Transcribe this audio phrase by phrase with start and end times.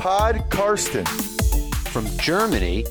[0.00, 1.04] Pod Karsten.
[1.92, 2.86] From Germany,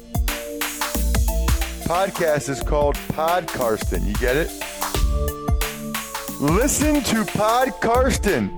[1.85, 4.05] Podcast is called Pod Karsten.
[4.05, 4.51] You get it?
[6.39, 8.51] Listen to Pod Karsten.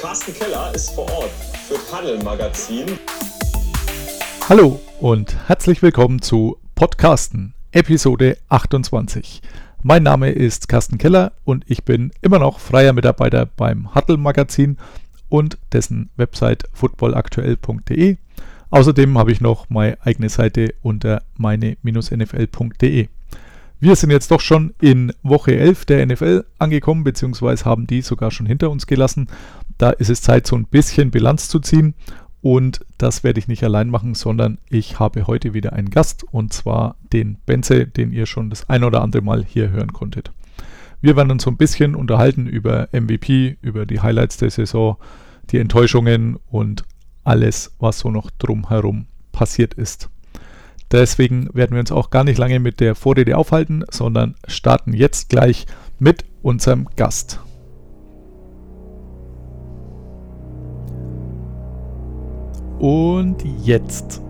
[0.00, 1.30] Carsten Keller ist vor Ort
[1.68, 2.98] für Paddel Magazin.
[4.48, 9.40] Hallo und herzlich willkommen zu Podcasten, Episode 28.
[9.84, 14.78] Mein Name ist Carsten Keller und ich bin immer noch freier Mitarbeiter beim Huddle Magazin
[15.32, 18.18] und dessen Website footballaktuell.de.
[18.68, 23.08] Außerdem habe ich noch meine eigene Seite unter meine-nfl.de.
[23.80, 28.30] Wir sind jetzt doch schon in Woche 11 der NFL angekommen, beziehungsweise haben die sogar
[28.30, 29.28] schon hinter uns gelassen.
[29.78, 31.94] Da ist es Zeit, so ein bisschen Bilanz zu ziehen.
[32.42, 36.52] Und das werde ich nicht allein machen, sondern ich habe heute wieder einen Gast und
[36.52, 40.30] zwar den Benze, den ihr schon das ein oder andere Mal hier hören konntet.
[41.02, 44.96] Wir werden uns so ein bisschen unterhalten über MVP, über die Highlights der Saison,
[45.50, 46.84] die Enttäuschungen und
[47.24, 50.10] alles, was so noch drumherum passiert ist.
[50.92, 55.28] Deswegen werden wir uns auch gar nicht lange mit der Vorrede aufhalten, sondern starten jetzt
[55.28, 55.66] gleich
[55.98, 57.40] mit unserem Gast.
[62.78, 64.22] Und jetzt.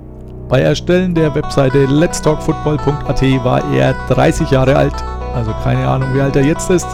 [0.48, 4.94] Bei Erstellen der Webseite letstalkfootball.at war er 30 Jahre alt,
[5.34, 6.86] also keine Ahnung, wie alt er jetzt ist.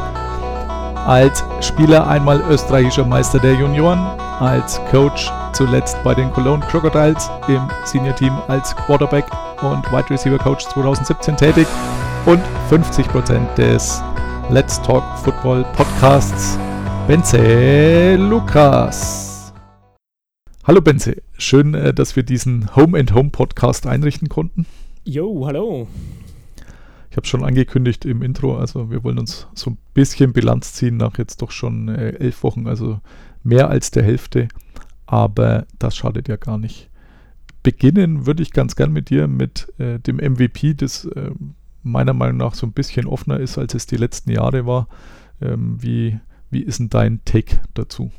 [1.07, 4.05] Als Spieler einmal österreichischer Meister der Junioren,
[4.41, 9.25] als Coach zuletzt bei den Cologne Crocodiles im Senior Team als Quarterback
[9.63, 11.67] und Wide Receiver Coach 2017 tätig
[12.27, 12.41] und
[12.71, 14.03] 50% des
[14.51, 16.59] Let's Talk Football Podcasts
[17.09, 19.28] Benze Lukas.
[20.69, 24.67] Hallo Benze, schön, äh, dass wir diesen Home and Home Podcast einrichten konnten.
[25.03, 25.89] Jo, hallo.
[27.11, 30.99] Ich habe schon angekündigt im Intro, also wir wollen uns so ein bisschen Bilanz ziehen
[30.99, 33.01] nach jetzt doch schon äh, elf Wochen, also
[33.43, 34.49] mehr als der Hälfte,
[35.07, 36.91] aber das schadet ja gar nicht.
[37.63, 41.31] Beginnen würde ich ganz gern mit dir mit äh, dem MVP, das äh,
[41.83, 44.87] meiner Meinung nach so ein bisschen offener ist, als es die letzten Jahre war.
[45.41, 46.21] Ähm, wie,
[46.51, 48.13] wie ist denn dein Take dazu?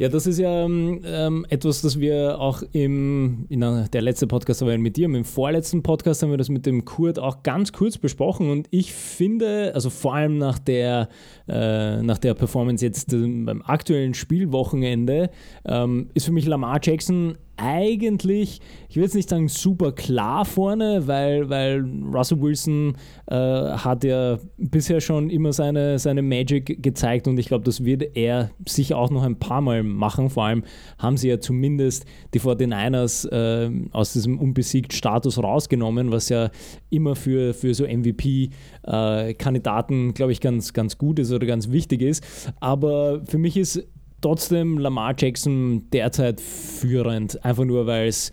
[0.00, 4.78] Ja, das ist ja ähm, etwas, das wir auch im, in der letzten Podcast war
[4.78, 8.48] mit dir, im vorletzten Podcast haben wir das mit dem Kurt auch ganz kurz besprochen
[8.48, 11.08] und ich finde, also vor allem nach der,
[11.48, 15.30] äh, nach der Performance jetzt äh, beim aktuellen Spielwochenende,
[15.64, 21.06] ähm, ist für mich Lamar Jackson eigentlich, ich will jetzt nicht sagen super klar vorne,
[21.06, 22.96] weil, weil Russell Wilson
[23.26, 28.16] äh, hat ja bisher schon immer seine, seine Magic gezeigt und ich glaube, das wird
[28.16, 30.30] er sicher auch noch ein paar Mal machen.
[30.30, 30.62] Vor allem
[30.98, 32.04] haben sie ja zumindest
[32.34, 36.50] die 49ers äh, aus diesem unbesiegt Status rausgenommen, was ja
[36.90, 42.02] immer für, für so MVP-Kandidaten, äh, glaube ich, ganz, ganz gut ist oder ganz wichtig
[42.02, 42.22] ist.
[42.60, 43.84] Aber für mich ist
[44.20, 48.32] trotzdem Lamar Jackson derzeit führend, einfach nur weil es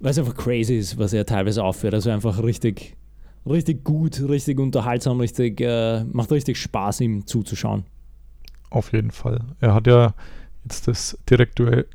[0.00, 1.94] einfach crazy ist, was er teilweise aufführt.
[1.94, 2.96] Also einfach richtig,
[3.46, 7.84] richtig gut, richtig unterhaltsam, richtig, äh, macht richtig Spaß, ihm zuzuschauen.
[8.70, 9.40] Auf jeden Fall.
[9.60, 10.14] Er hat ja
[10.64, 11.86] jetzt das direkte,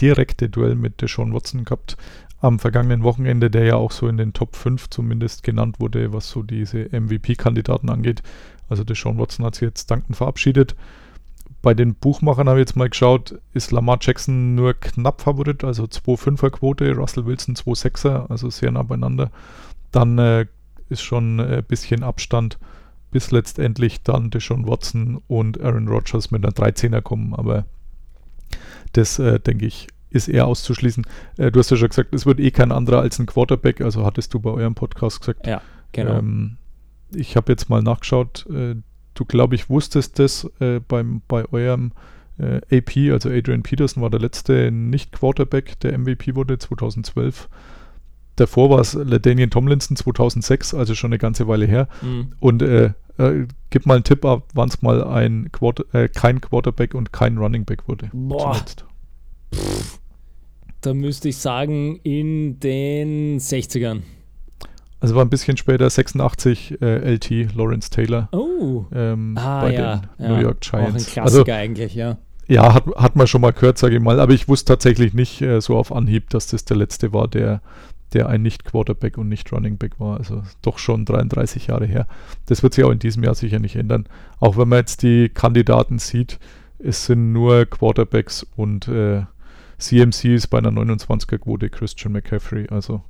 [0.00, 1.96] direkte Duell mit Deshaun Watson gehabt
[2.40, 6.28] am vergangenen Wochenende, der ja auch so in den Top 5 zumindest genannt wurde, was
[6.28, 8.22] so diese MVP-Kandidaten angeht.
[8.68, 10.76] Also Deshaun Watson hat sich jetzt dankend verabschiedet.
[11.64, 15.84] Bei den Buchmachern habe ich jetzt mal geschaut, ist Lamar Jackson nur knapp Favorit, also
[15.84, 19.30] 2,5er Quote, Russell Wilson 2,6er, also sehr nah beieinander.
[19.90, 20.44] Dann äh,
[20.90, 22.58] ist schon ein äh, bisschen Abstand,
[23.10, 27.64] bis letztendlich dann Deshaun Watson und Aaron Rodgers mit einer 13er kommen, aber
[28.92, 31.06] das, äh, denke ich, ist eher auszuschließen.
[31.38, 34.04] Äh, du hast ja schon gesagt, es wird eh kein anderer als ein Quarterback, also
[34.04, 35.46] hattest du bei eurem Podcast gesagt.
[35.46, 36.18] Ja, genau.
[36.18, 36.58] Ähm,
[37.14, 38.74] ich habe jetzt mal nachgeschaut, äh,
[39.14, 41.92] du, glaube ich, wusstest das äh, beim, bei eurem
[42.38, 47.48] äh, AP, also Adrian Peterson war der letzte Nicht-Quarterback, der MVP wurde 2012.
[48.36, 51.88] Davor war es Daniel Tomlinson 2006, also schon eine ganze Weile her.
[52.02, 52.32] Mhm.
[52.40, 56.40] Und äh, äh, gib mal einen Tipp ab, wann es mal ein Quarter, äh, kein
[56.40, 58.10] Quarterback und kein Running Back wurde.
[58.12, 58.60] Boah.
[60.80, 64.02] Da müsste ich sagen, in den 60ern.
[65.04, 68.30] Also war ein bisschen später 86 äh, LT Lawrence Taylor.
[68.32, 68.86] Oh.
[68.90, 70.72] Ähm, ah, bei ja, den New York Giants.
[70.72, 72.16] Auch ein Klassiker also, eigentlich, ja.
[72.48, 74.18] Ja, hat, hat man schon mal gehört, sage ich mal.
[74.18, 77.60] Aber ich wusste tatsächlich nicht äh, so auf Anhieb, dass das der letzte war, der,
[78.14, 80.16] der ein Nicht-Quarterback und Nicht-Running-Back war.
[80.16, 82.06] Also doch schon 33 Jahre her.
[82.46, 84.06] Das wird sich auch in diesem Jahr sicher nicht ändern.
[84.40, 86.38] Auch wenn man jetzt die Kandidaten sieht,
[86.78, 89.24] es sind nur Quarterbacks und äh,
[89.76, 92.68] CMC ist bei einer 29er-Quote Christian McCaffrey.
[92.70, 93.02] Also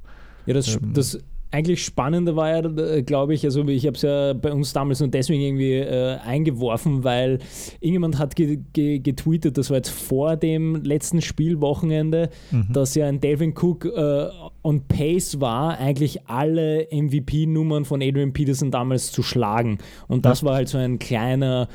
[0.47, 1.20] ja, das, ähm, das
[1.54, 4.98] eigentlich Spannende war ja, äh, glaube ich, also ich habe es ja bei uns damals
[4.98, 7.38] nur deswegen irgendwie äh, eingeworfen, weil
[7.80, 12.66] irgendjemand hat ge ge getweetet, das war jetzt vor dem letzten Spielwochenende, mhm.
[12.72, 14.26] dass ja ein Delvin Cook äh,
[14.64, 19.78] on Pace war, eigentlich alle MVP-Nummern von Adrian Peterson damals zu schlagen.
[20.08, 20.48] Und das ja.
[20.48, 21.68] war halt so ein kleiner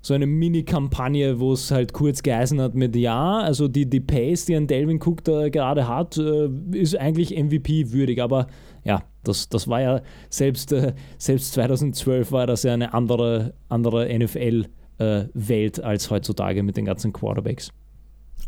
[0.00, 4.44] so eine Mini-Kampagne, wo es halt kurz geheißen hat mit ja, also die, die Pace,
[4.44, 8.46] die ein Delvin Cook da gerade hat, äh, ist eigentlich MVP-würdig, aber
[8.84, 14.06] ja, das, das war ja selbst, äh, selbst 2012 war das ja eine andere, andere
[14.06, 17.70] NFL-Welt äh, als heutzutage mit den ganzen Quarterbacks.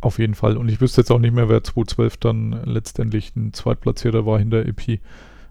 [0.00, 0.56] Auf jeden Fall.
[0.56, 4.66] Und ich wüsste jetzt auch nicht mehr, wer 2012 dann letztendlich ein Zweitplatzierter war hinter
[4.66, 5.00] EP.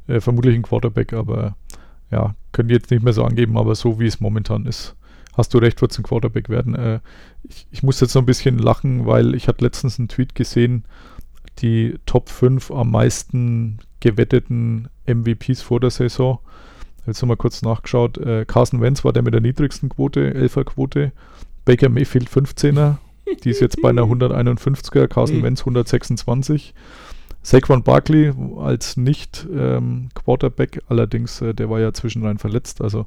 [0.07, 1.57] Äh, vermutlich ein Quarterback, aber
[2.11, 4.95] ja, können die jetzt nicht mehr so angeben, aber so wie es momentan ist,
[5.33, 6.75] hast du recht, wird es ein Quarterback werden.
[6.75, 6.99] Äh,
[7.43, 10.85] ich, ich muss jetzt noch ein bisschen lachen, weil ich hatte letztens einen Tweet gesehen,
[11.59, 16.39] die Top 5 am meisten gewetteten MVPs vor der Saison.
[17.05, 18.17] Jetzt nochmal kurz nachgeschaut.
[18.17, 21.11] Äh, Carson Wentz war der mit der niedrigsten Quote, 11er Quote.
[21.65, 22.97] Baker Mayfield 15er,
[23.43, 26.73] die ist jetzt bei einer 151er, Carson Wentz 126.
[27.41, 33.05] Saquon Barkley als Nicht-Quarterback, ähm, allerdings, äh, der war ja zwischendrin verletzt, also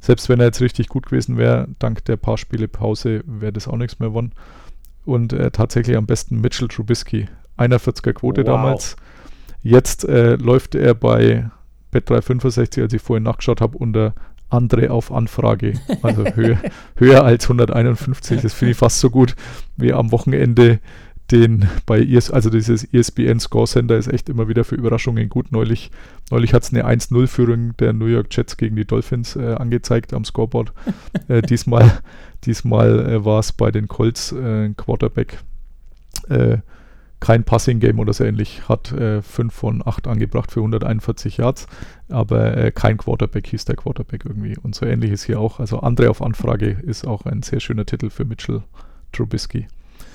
[0.00, 3.68] selbst wenn er jetzt richtig gut gewesen wäre, dank der paar Spiele Pause, wäre das
[3.68, 4.32] auch nichts mehr gewonnen.
[5.04, 7.28] Und äh, tatsächlich am besten Mitchell Trubisky.
[7.58, 8.46] 41er Quote wow.
[8.46, 8.96] damals.
[9.62, 11.50] Jetzt äh, läuft er bei
[11.92, 14.14] Bet365, als ich vorhin nachgeschaut habe, unter
[14.48, 15.74] andere auf Anfrage.
[16.02, 16.58] Also höher,
[16.96, 18.42] höher als 151.
[18.42, 19.34] Das finde ich fast so gut
[19.76, 20.80] wie am Wochenende
[21.30, 25.50] den bei ES, also dieses ESPN Score Center ist echt immer wieder für Überraschungen gut.
[25.50, 25.90] Neulich,
[26.30, 30.24] neulich hat es eine 1-0-Führung der New York Jets gegen die Dolphins äh, angezeigt am
[30.24, 30.72] Scoreboard.
[31.28, 32.00] äh, diesmal
[32.44, 35.38] diesmal äh, war es bei den Colts äh, ein Quarterback.
[37.22, 41.66] Äh, kein Passing-Game oder so ähnlich, hat 5 äh, von 8 angebracht für 141 Yards,
[42.08, 44.56] aber kein Quarterback hieß der Quarterback irgendwie.
[44.62, 45.60] Und so ähnlich ist hier auch.
[45.60, 48.62] Also andere auf Anfrage ist auch ein sehr schöner Titel für Mitchell
[49.12, 49.66] Trubisky.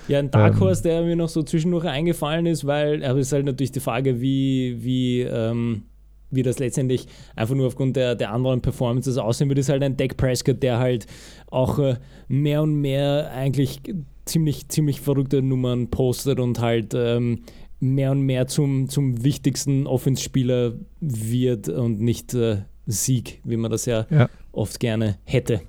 [0.07, 0.59] Ja, ein Dark ähm.
[0.61, 3.71] Horse, ähm, der mir noch so zwischendurch eingefallen ist, weil, aber es ist halt natürlich
[3.71, 5.83] die Frage, wie, wie, ähm,
[6.31, 9.97] wie das letztendlich einfach nur aufgrund der, der anderen Performances aussehen wird, ist halt ein
[9.97, 11.07] Dak Prescott, der halt
[11.49, 11.95] auch äh,
[12.27, 13.81] mehr und mehr eigentlich
[14.27, 17.43] ziemlich, ziemlich verrückte Nummern postet und halt ähm,
[17.79, 23.85] mehr und mehr zum, zum wichtigsten Offenspieler wird und nicht äh, Sieg, wie man das
[23.85, 25.61] ja, ja, oft gerne hätte.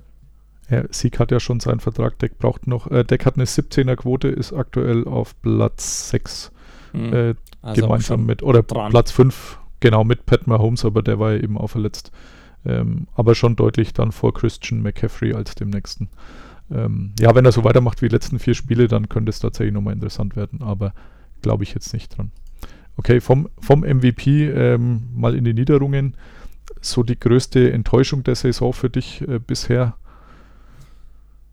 [0.69, 3.95] Ja, Sieg hat ja schon seinen Vertrag, Deck braucht noch, äh, Deck hat eine 17er
[3.95, 6.51] Quote, ist aktuell auf Platz 6
[6.93, 7.13] mhm.
[7.13, 8.91] äh, also gemeinsam mit, oder dran.
[8.91, 12.11] Platz 5, genau mit Pat Mahomes, aber der war ja eben auch verletzt.
[12.65, 16.09] Ähm, aber schon deutlich dann vor Christian McCaffrey als dem nächsten.
[16.71, 19.73] Ähm, ja, wenn er so weitermacht wie die letzten vier Spiele, dann könnte es tatsächlich
[19.73, 20.93] nochmal interessant werden, aber
[21.41, 22.31] glaube ich jetzt nicht dran.
[22.97, 26.15] Okay, vom, vom MVP ähm, mal in die Niederungen.
[26.81, 29.95] So die größte Enttäuschung der Saison für dich äh, bisher?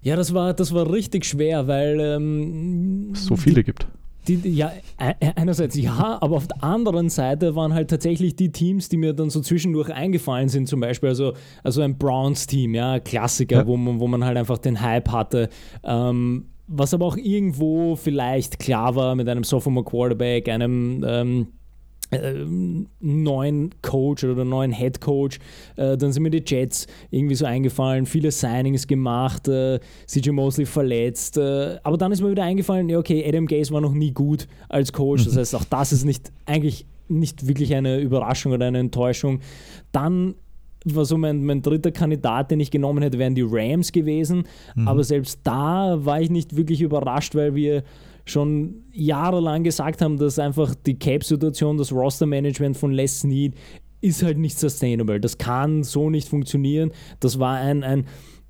[0.03, 3.87] Ja, das war, das war richtig schwer, weil ähm, es so viele die, gibt.
[4.29, 8.51] Die, ja, e, e, einerseits ja, aber auf der anderen Seite waren halt tatsächlich die
[8.51, 12.99] Teams, die mir dann so zwischendurch eingefallen sind, zum Beispiel also, also ein Browns-Team, ja,
[12.99, 13.67] Klassiker, ja.
[13.67, 15.49] Wo, man, wo man halt einfach den Hype hatte.
[15.85, 21.56] Ähm, was aber auch irgendwo vielleicht klar war mit einem Sophomore Quarterback, einem ähm, äh,
[23.01, 25.39] neuen Coach oder neuen Head Coach.
[25.77, 30.67] Äh, dann sind mir die Jets irgendwie so eingefallen, viele Signings gemacht, äh, CJ Mosley
[30.67, 31.37] verletzt.
[31.37, 34.47] Äh, aber dann ist mir wieder eingefallen, ja, okay, Adam Gaze war noch nie gut
[34.69, 35.25] als Coach.
[35.25, 35.39] Das mhm.
[35.39, 39.41] heißt, auch das ist nicht eigentlich nicht wirklich eine Überraschung oder eine Enttäuschung.
[39.93, 40.35] Dann
[40.95, 44.45] war so mein, mein dritter Kandidat, den ich genommen hätte, wären die Rams gewesen.
[44.75, 44.89] Mhm.
[44.89, 47.83] Aber selbst da war ich nicht wirklich überrascht, weil wir
[48.25, 53.55] schon jahrelang gesagt haben, dass einfach die Cap-Situation, das Roster-Management von Les Snead
[54.01, 55.21] ist halt nicht sustainable.
[55.21, 56.93] Das kann so nicht funktionieren.
[57.21, 58.07] Das war ein, ein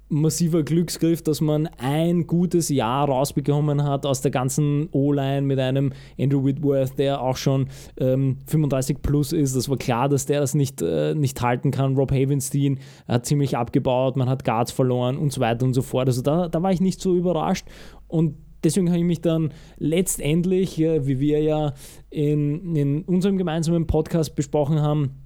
[0.08, 5.92] massiver Glücksgriff, dass man ein gutes Jahr rausbekommen hat aus der ganzen O-Line mit einem
[6.18, 9.56] Andrew Whitworth, der auch schon ähm, 35 plus ist.
[9.56, 11.96] Das war klar, dass der das nicht, äh, nicht halten kann.
[11.96, 16.08] Rob Havenstein hat ziemlich abgebaut, man hat Guards verloren und so weiter und so fort.
[16.08, 17.66] Also da, da war ich nicht so überrascht.
[18.06, 21.74] Und deswegen habe ich mich dann letztendlich, wie wir ja
[22.10, 25.22] in, in unserem gemeinsamen Podcast besprochen haben,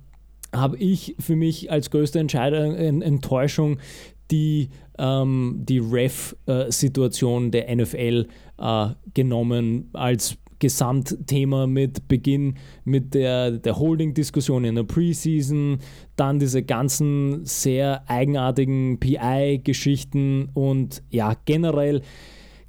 [0.53, 3.79] habe ich für mich als größte Entscheidung, Enttäuschung
[4.31, 4.69] die,
[4.99, 8.27] ähm, die Ref-Situation der NFL
[8.59, 15.79] äh, genommen als Gesamtthema mit Beginn mit der, der Holding-Diskussion in der Preseason,
[16.17, 22.03] dann diese ganzen sehr eigenartigen PI-Geschichten und ja, generell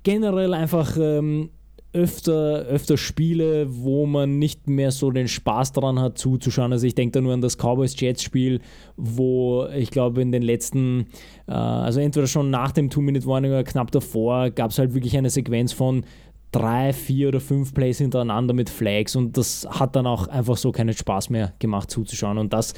[0.03, 1.49] generell einfach ähm,
[1.93, 6.71] öfter, öfter Spiele, wo man nicht mehr so den Spaß daran hat zuzuschauen.
[6.71, 8.61] Also ich denke da nur an das Cowboys-Jets-Spiel,
[8.95, 11.07] wo ich glaube in den letzten,
[11.47, 15.29] äh, also entweder schon nach dem Two-Minute-Warning oder knapp davor, gab es halt wirklich eine
[15.29, 16.05] Sequenz von
[16.51, 20.71] drei, vier oder fünf Plays hintereinander mit Flags und das hat dann auch einfach so
[20.71, 22.73] keinen Spaß mehr gemacht zuzuschauen und das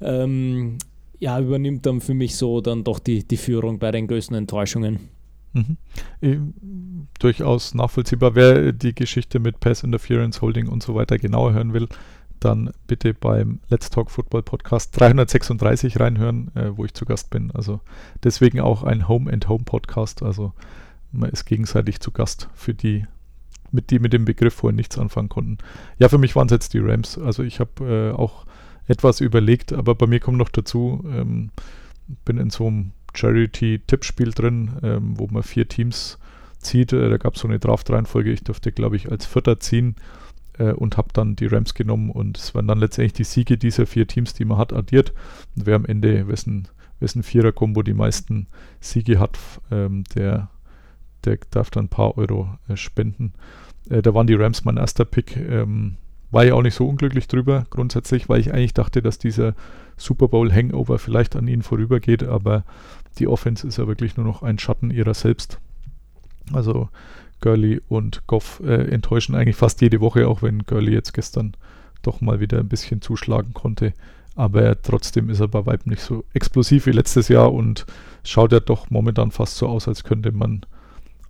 [0.00, 0.78] ähm,
[1.18, 5.10] ja, übernimmt dann für mich so dann doch die, die Führung bei den größten Enttäuschungen.
[5.52, 5.76] Mhm.
[6.20, 6.38] Äh,
[7.18, 8.34] durchaus nachvollziehbar.
[8.34, 11.88] Wer die Geschichte mit Pass Interference, Holding und so weiter genauer hören will,
[12.40, 17.50] dann bitte beim Let's Talk Football Podcast 336 reinhören, äh, wo ich zu Gast bin.
[17.52, 17.80] Also
[18.24, 20.22] deswegen auch ein Home and Home Podcast.
[20.22, 20.52] Also
[21.12, 23.06] man ist gegenseitig zu Gast für die,
[23.70, 25.58] mit die mit dem Begriff vorhin nichts anfangen konnten.
[25.98, 27.18] Ja, für mich waren es jetzt die Rams.
[27.18, 28.46] Also ich habe äh, auch
[28.86, 31.50] etwas überlegt, aber bei mir kommt noch dazu, ähm,
[32.24, 36.18] bin in so einem Charity-Tippspiel drin, ähm, wo man vier Teams
[36.58, 36.92] zieht.
[36.92, 38.30] Äh, da gab es so eine Draft-Reihenfolge.
[38.30, 39.96] Ich durfte, glaube ich, als Vierter ziehen
[40.58, 42.10] äh, und habe dann die Rams genommen.
[42.10, 45.12] Und es waren dann letztendlich die Siege dieser vier Teams, die man hat, addiert.
[45.56, 46.68] Und wer am Ende, wessen,
[47.00, 48.46] wessen Vierer-Kombo die meisten
[48.80, 49.38] Siege hat,
[49.70, 50.50] ähm, der,
[51.24, 53.32] der darf dann ein paar Euro äh, spenden.
[53.88, 55.36] Äh, da waren die Rams mein erster Pick.
[55.36, 55.96] Ähm,
[56.30, 59.54] war ich auch nicht so unglücklich drüber, grundsätzlich, weil ich eigentlich dachte, dass dieser
[59.96, 62.64] Super Bowl Hangover vielleicht an ihnen vorübergeht, aber
[63.18, 65.58] die Offense ist ja wirklich nur noch ein Schatten ihrer selbst.
[66.52, 66.88] Also
[67.40, 71.54] Gurley und Goff äh, enttäuschen eigentlich fast jede Woche, auch wenn Gurley jetzt gestern
[72.02, 73.92] doch mal wieder ein bisschen zuschlagen konnte.
[74.36, 77.84] Aber trotzdem ist er bei Weitem nicht so explosiv wie letztes Jahr und
[78.24, 80.62] schaut ja doch momentan fast so aus, als könnte man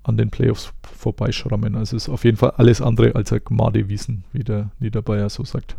[0.02, 1.74] an den Playoffs vorbeischrammen.
[1.76, 5.44] Also ist auf jeden Fall alles andere als ein Gmade Wiesen, wie der Niederbayer so
[5.44, 5.76] sagt.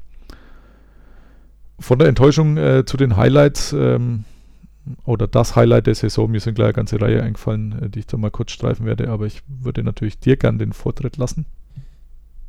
[1.80, 4.26] Von der Enttäuschung äh, zu den Highlights ähm,
[5.06, 8.08] oder das Highlight der Saison, mir sind gleich eine ganze Reihe eingefallen, äh, die ich
[8.08, 11.46] da mal kurz streifen werde, aber ich würde natürlich dir gern den Vortritt lassen.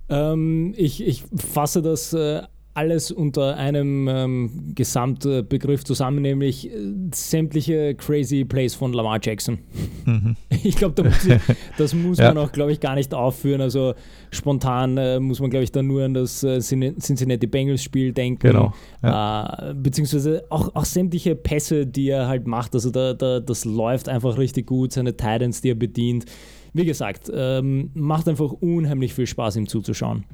[0.08, 2.42] Ähm, ich, ich fasse das äh,
[2.75, 6.76] alles unter einem ähm, Gesamtbegriff zusammen, nämlich äh,
[7.12, 9.59] sämtliche crazy Plays von Lamar Jackson.
[10.05, 10.37] Mhm.
[10.64, 11.11] Ich glaube, da
[11.79, 12.33] das muss ja.
[12.33, 13.61] man auch, glaube ich, gar nicht aufführen.
[13.61, 13.95] Also
[14.31, 18.49] spontan äh, muss man, glaube ich, dann nur an das äh, Cincinnati Bengals Spiel denken.
[18.49, 18.73] Genau.
[19.02, 19.71] Ja.
[19.71, 22.75] Äh, beziehungsweise auch, auch sämtliche Pässe, die er halt macht.
[22.75, 26.26] Also da, da, das läuft einfach richtig gut, seine Titans, die er bedient.
[26.75, 30.25] Wie gesagt, ähm, macht einfach unheimlich viel Spaß, ihm zuzuschauen.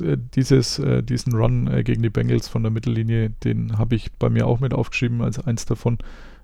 [0.00, 4.12] Äh, dieses, äh, diesen Run äh, gegen die Bengals von der Mittellinie, den habe ich
[4.12, 5.98] bei mir auch mit aufgeschrieben als eins davon,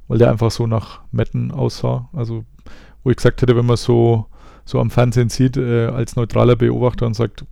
[0.09, 2.09] weil der einfach so nach Metten aussah.
[2.13, 2.45] Also,
[3.03, 4.27] wo ich gesagt hätte, wenn man so,
[4.65, 7.45] so am Fernsehen sieht, als neutraler Beobachter und sagt,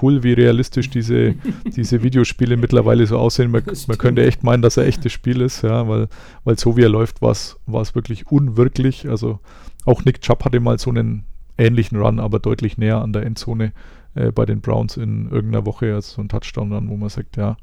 [0.00, 1.34] cool, wie realistisch diese,
[1.66, 3.50] diese Videospiele mittlerweile so aussehen.
[3.50, 6.08] Man, man, könnte echt meinen, dass er echtes Spiel ist, ja, weil,
[6.44, 9.08] weil so wie er läuft, war es wirklich unwirklich.
[9.08, 9.40] Also
[9.84, 11.24] auch Nick Chubb hatte mal so einen
[11.58, 13.72] ähnlichen Run, aber deutlich näher an der Endzone
[14.14, 17.36] äh, bei den Browns in irgendeiner Woche, also so ein Touchdown dann, wo man sagt,
[17.36, 17.56] ja,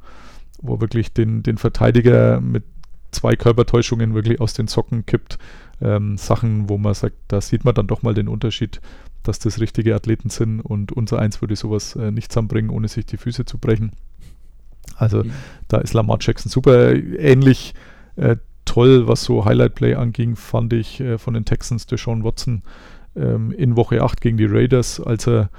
[0.61, 2.63] wo wirklich den, den Verteidiger mit
[3.11, 5.37] zwei Körpertäuschungen wirklich aus den Socken kippt.
[5.81, 8.81] Ähm, Sachen, wo man sagt, da sieht man dann doch mal den Unterschied,
[9.23, 13.05] dass das richtige Athleten sind und unser Eins würde sowas äh, nicht zusammenbringen, ohne sich
[13.05, 13.93] die Füße zu brechen.
[14.95, 15.31] Also mhm.
[15.67, 17.73] da ist Lamar Jackson super ähnlich
[18.15, 22.63] äh, toll, was so Highlight Play anging, fand ich äh, von den Texans Deshaun Watson
[23.15, 25.49] ähm, in Woche 8 gegen die Raiders, als er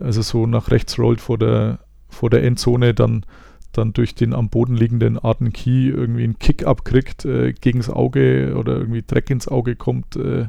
[0.00, 3.24] also so nach rechts rollt vor der, vor der Endzone, dann,
[3.72, 8.54] dann durch den am Boden liegenden Arten Key irgendwie einen Kick abkriegt, äh, gegens Auge
[8.56, 10.46] oder irgendwie Dreck ins Auge kommt äh,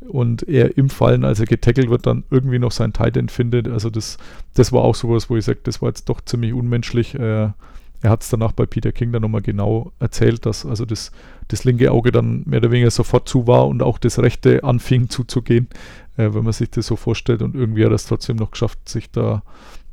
[0.00, 3.68] und er im Fallen, als er getackelt wird, dann irgendwie noch sein Tight findet.
[3.68, 4.18] Also das,
[4.54, 7.14] das war auch sowas, wo ich sage, das war jetzt doch ziemlich unmenschlich.
[7.14, 7.50] Äh,
[8.00, 11.10] er hat es danach bei Peter King dann nochmal genau erzählt, dass also das,
[11.48, 15.08] das linke Auge dann mehr oder weniger sofort zu war und auch das rechte anfing
[15.08, 15.68] zuzugehen
[16.18, 17.40] äh, wenn man sich das so vorstellt.
[17.40, 19.42] Und irgendwie hat er es trotzdem noch geschafft, sich da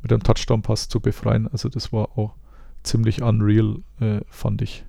[0.02, 1.48] mit einem Touchdown-Pass zu befreien.
[1.50, 2.34] Also das war auch
[2.82, 4.84] ziemlich unreal, äh, fand ich.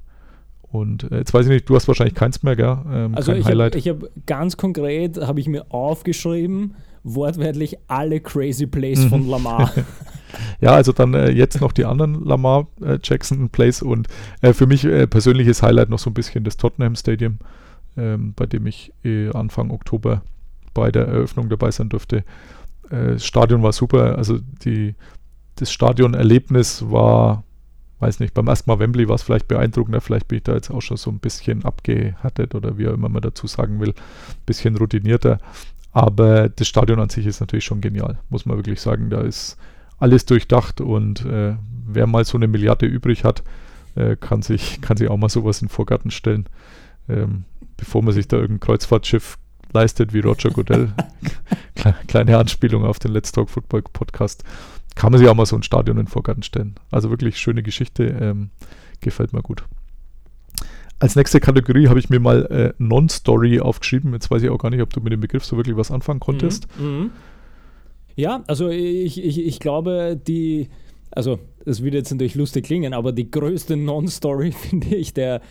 [0.63, 2.77] Und äh, jetzt weiß ich nicht, du hast wahrscheinlich keins mehr, gell?
[2.91, 9.05] Ähm, also ich habe hab ganz konkret, habe ich mir aufgeschrieben, wortwörtlich alle crazy Plays
[9.05, 9.29] von mhm.
[9.29, 9.71] Lamar.
[10.59, 14.07] ja, also dann äh, jetzt noch die anderen Lamar äh, Jackson Plays und
[14.41, 17.39] äh, für mich äh, persönliches Highlight noch so ein bisschen das Tottenham Stadium,
[17.97, 20.21] ähm, bei dem ich äh, Anfang Oktober
[20.73, 22.23] bei der Eröffnung dabei sein durfte.
[22.89, 24.95] Äh, das Stadion war super, also die,
[25.55, 27.43] das Stadionerlebnis war,
[27.99, 30.69] weiß nicht, beim ersten Mal Wembley war es vielleicht beeindruckender, vielleicht bin ich da jetzt
[30.69, 34.45] auch schon so ein bisschen abgehärtet oder wie auch immer man dazu sagen will, ein
[34.45, 35.39] bisschen routinierter.
[35.91, 39.09] Aber das Stadion an sich ist natürlich schon genial, muss man wirklich sagen.
[39.09, 39.57] Da ist
[39.97, 43.43] alles durchdacht und äh, wer mal so eine Milliarde übrig hat,
[43.95, 46.47] äh, kann, sich, kann sich auch mal sowas in den Vorgarten stellen.
[47.09, 47.45] Ähm,
[47.77, 49.37] bevor man sich da irgendein Kreuzfahrtschiff
[49.73, 50.93] leistet wie Roger Goodell,
[52.07, 54.43] kleine Anspielung auf den Let's Talk Football Podcast.
[54.95, 56.75] Kann man sich auch mal so ein Stadion in den Vorgarten stellen.
[56.91, 58.49] Also wirklich schöne Geschichte, ähm,
[59.01, 59.63] gefällt mir gut.
[60.99, 64.13] Als nächste Kategorie habe ich mir mal äh, Non-Story aufgeschrieben.
[64.13, 66.19] Jetzt weiß ich auch gar nicht, ob du mit dem Begriff so wirklich was anfangen
[66.19, 66.67] konntest.
[66.79, 67.11] Mhm.
[68.17, 68.23] Mhm.
[68.23, 70.69] Ja, also ich, ich, ich glaube, die,
[71.11, 75.41] also das wird jetzt natürlich lustig klingen, aber die größte Non-Story, finde ich, der,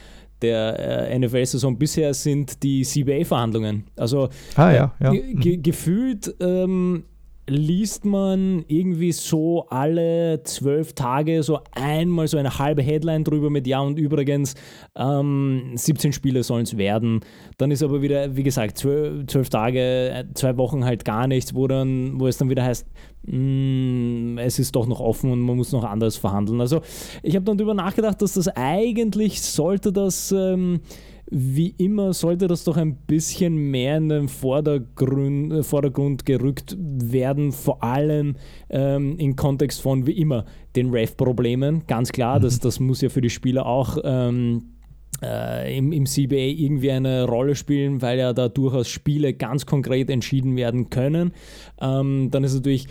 [0.42, 3.84] der äh, NFL-Saison bisher sind die CBA-Verhandlungen.
[3.96, 5.10] Also ah, ja, ja.
[5.12, 7.04] Ge gefühlt ähm,
[7.48, 13.66] liest man irgendwie so alle zwölf Tage so einmal so eine halbe Headline drüber mit
[13.66, 14.54] Ja und übrigens
[14.96, 17.20] ähm, 17 Spiele sollen es werden.
[17.56, 21.54] Dann ist aber wieder, wie gesagt, zwölf, zwölf, Tage, äh, zwei Wochen halt gar nichts,
[21.54, 22.86] wo, dann, wo es dann wieder heißt,
[23.26, 26.60] mh, mm, es ist doch noch offen und man muss noch anders verhandeln.
[26.60, 26.80] Also
[27.22, 30.32] ich habe dann darüber nachgedacht, dass das eigentlich sollte das...
[30.32, 30.80] Ähm,
[31.30, 37.52] wie immer sollte das doch ein bisschen mehr in den Vordergrund, äh, Vordergrund gerückt werden,
[37.52, 38.36] vor allem
[38.70, 40.44] ähm, im Kontext von, wie immer,
[40.76, 41.82] den Ref-Problemen.
[41.86, 42.42] Ganz klar, mhm.
[42.42, 44.76] das, das muss ja für die Spieler auch ähm,
[45.22, 50.10] äh, im, im CBA irgendwie eine Rolle spielen, weil ja da durchaus Spiele ganz konkret
[50.10, 51.32] entschieden werden können.
[51.80, 52.86] Ähm, dann ist natürlich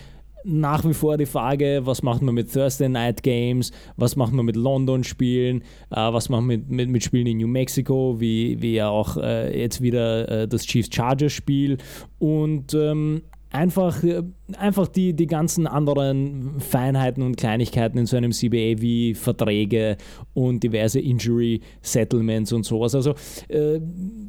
[0.45, 4.45] nach wie vor die Frage, was macht man mit Thursday Night Games, was macht man
[4.45, 5.61] mit London-Spielen,
[5.91, 9.17] äh, was macht man mit, mit, mit, Spielen in New Mexico, wie, wie ja auch
[9.17, 11.77] äh, jetzt wieder äh, das Chiefs-Chargers-Spiel
[12.19, 13.23] und ähm,
[13.55, 14.21] einfach, äh,
[14.57, 19.97] einfach die, die ganzen anderen Feinheiten und Kleinigkeiten in so einem CBA wie Verträge
[20.33, 22.93] und diverse Injury Settlements und sowas.
[22.95, 23.15] Also
[23.47, 23.79] äh,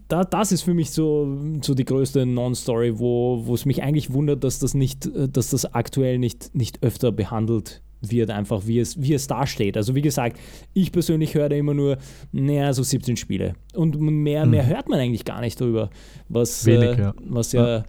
[0.08, 4.44] da, das ist für mich so, so die größte Non-Story, wo es mich eigentlich wundert,
[4.44, 9.00] dass das nicht, äh, dass das aktuell nicht, nicht öfter behandelt wird, einfach wie es,
[9.00, 9.76] wie es dasteht.
[9.76, 10.38] Also wie gesagt,
[10.74, 11.98] ich persönlich höre da immer nur,
[12.30, 13.54] naja, so 17 Spiele.
[13.74, 14.70] Und mehr, mehr hm.
[14.70, 15.90] hört man eigentlich gar nicht drüber,
[16.28, 17.14] was, Wenig, äh, ja.
[17.24, 17.84] was ja, ja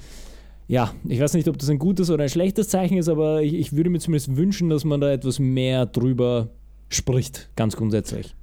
[0.67, 3.53] ja, ich weiß nicht, ob das ein gutes oder ein schlechtes Zeichen ist, aber ich,
[3.53, 6.49] ich würde mir zumindest wünschen, dass man da etwas mehr drüber
[6.89, 8.35] spricht, ganz grundsätzlich.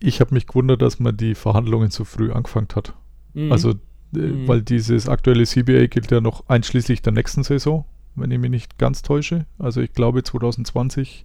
[0.00, 2.94] Ich habe mich gewundert, dass man die Verhandlungen so früh angefangen hat.
[3.34, 3.52] Mhm.
[3.52, 4.48] Also, äh, mhm.
[4.48, 8.78] weil dieses aktuelle CBA gilt ja noch einschließlich der nächsten Saison, wenn ich mich nicht
[8.78, 9.46] ganz täusche.
[9.58, 11.24] Also ich glaube 2020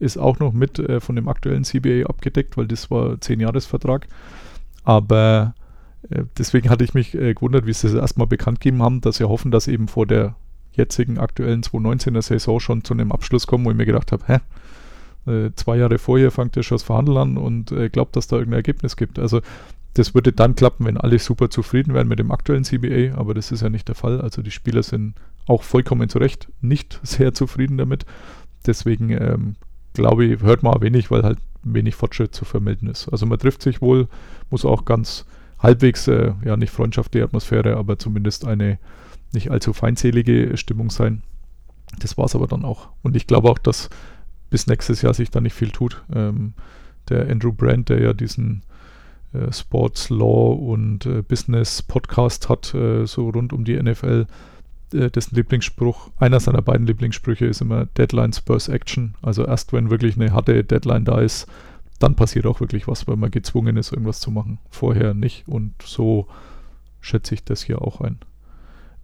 [0.00, 4.08] ist auch noch mit äh, von dem aktuellen CBA abgedeckt, weil das war 10-Jahres-Vertrag.
[4.82, 5.54] Aber
[6.38, 9.28] deswegen hatte ich mich äh, gewundert, wie sie es erstmal bekannt gegeben haben, dass sie
[9.28, 10.34] hoffen, dass eben vor der
[10.72, 14.38] jetzigen aktuellen 2019er Saison schon zu einem Abschluss kommen, wo ich mir gedacht habe, hä?
[15.30, 18.36] Äh, zwei Jahre vorher fängt ihr schon das Verhandeln an und äh, glaubt, dass da
[18.36, 19.18] irgendein Ergebnis gibt.
[19.18, 19.40] Also
[19.94, 23.50] das würde dann klappen, wenn alle super zufrieden wären mit dem aktuellen CBA, aber das
[23.50, 24.20] ist ja nicht der Fall.
[24.20, 25.14] Also die Spieler sind
[25.46, 28.06] auch vollkommen zu Recht nicht sehr zufrieden damit.
[28.66, 29.56] Deswegen ähm,
[29.94, 33.08] glaube ich, hört man wenig, weil halt wenig Fortschritt zu vermelden ist.
[33.08, 34.08] Also man trifft sich wohl,
[34.48, 35.26] muss auch ganz
[35.60, 38.78] halbwegs, äh, ja nicht freundschaftliche Atmosphäre, aber zumindest eine
[39.32, 41.22] nicht allzu feindselige Stimmung sein.
[41.98, 42.88] Das war es aber dann auch.
[43.02, 43.90] Und ich glaube auch, dass
[44.48, 46.02] bis nächstes Jahr sich da nicht viel tut.
[46.12, 46.54] Ähm,
[47.08, 48.62] der Andrew Brandt, der ja diesen
[49.32, 54.26] äh, Sports Law und äh, Business Podcast hat, äh, so rund um die NFL,
[54.92, 59.14] äh, dessen Lieblingsspruch, einer seiner beiden Lieblingssprüche ist immer Deadline Spurs Action.
[59.22, 61.46] Also erst wenn wirklich eine harte Deadline da ist,
[62.00, 64.58] dann passiert auch wirklich was, weil man gezwungen ist, irgendwas zu machen.
[64.70, 65.46] Vorher nicht.
[65.46, 66.26] Und so
[67.00, 68.18] schätze ich das hier auch ein.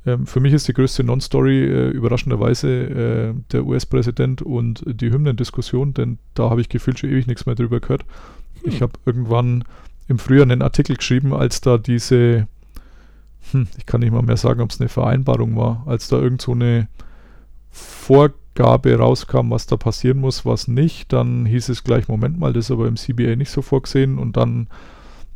[0.06, 5.92] Ähm, für mich ist die größte Non-Story äh, überraschenderweise äh, der US-Präsident und die Hymnendiskussion,
[5.92, 8.04] denn da habe ich gefühlt schon ewig nichts mehr drüber gehört.
[8.62, 8.72] Hm.
[8.72, 9.64] Ich habe irgendwann
[10.08, 12.48] im Frühjahr einen Artikel geschrieben, als da diese,
[13.50, 16.40] hm, ich kann nicht mal mehr sagen, ob es eine Vereinbarung war, als da irgend
[16.40, 16.88] so eine
[17.70, 22.52] Vorgabe Gabe rauskam, was da passieren muss, was nicht, dann hieß es gleich, Moment mal,
[22.52, 24.66] das ist aber im CBA nicht so vorgesehen und dann,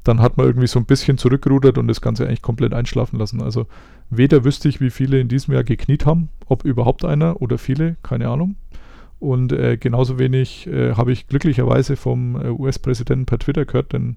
[0.02, 3.42] dann hat man irgendwie so ein bisschen zurückgerudert und das Ganze eigentlich komplett einschlafen lassen.
[3.42, 3.66] Also
[4.09, 7.96] weder wüsste ich, wie viele in diesem Jahr gekniet haben, ob überhaupt einer oder viele,
[8.02, 8.56] keine Ahnung.
[9.20, 14.16] Und äh, genauso wenig äh, habe ich glücklicherweise vom äh, US-Präsidenten per Twitter gehört, denn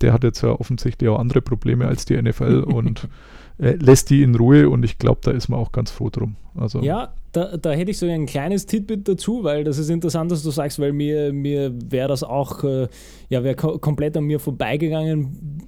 [0.00, 3.08] der hat jetzt ja offensichtlich auch andere Probleme als die NFL und
[3.58, 6.36] äh, lässt die in Ruhe und ich glaube, da ist man auch ganz froh drum.
[6.56, 10.30] Also, ja, da, da hätte ich so ein kleines Titbit dazu, weil das ist interessant,
[10.30, 12.88] dass du sagst, weil mir, mir wäre das auch, äh,
[13.28, 15.66] ja, wäre ko komplett an mir vorbeigegangen,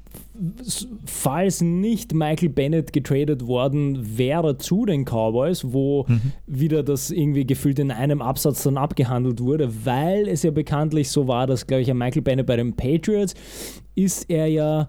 [1.04, 6.32] falls nicht Michael Bennett getradet worden wäre zu den Cowboys, wo mhm.
[6.46, 11.26] wieder das irgendwie gefühlt in einem Absatz dann abgehandelt wurde, weil es ja bekanntlich so
[11.26, 13.34] war, dass, glaube ich, Michael Bennett bei den Patriots
[13.94, 14.88] ist er ja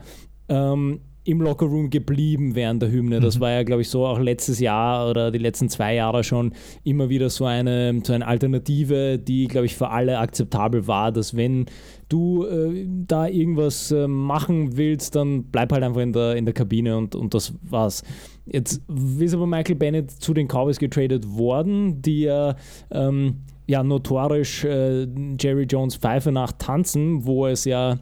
[0.50, 3.20] ähm, im Lockerroom geblieben während der Hymne.
[3.20, 3.42] Das mhm.
[3.42, 6.54] war ja, glaube ich, so auch letztes Jahr oder die letzten zwei Jahre schon
[6.86, 11.36] immer wieder so eine, so eine Alternative, die, glaube ich, für alle akzeptabel war, dass
[11.36, 11.66] wenn
[12.08, 16.54] du äh, da irgendwas äh, machen willst, dann bleib halt einfach in der, in der
[16.54, 18.04] Kabine und, und das war's.
[18.46, 18.82] jetzt
[19.20, 22.56] ist aber Michael Bennett zu den Cowboys getradet worden, die ja,
[22.90, 25.06] ähm, ja notorisch äh,
[25.38, 27.98] Jerry Jones Pfeife nach tanzen, wo es ja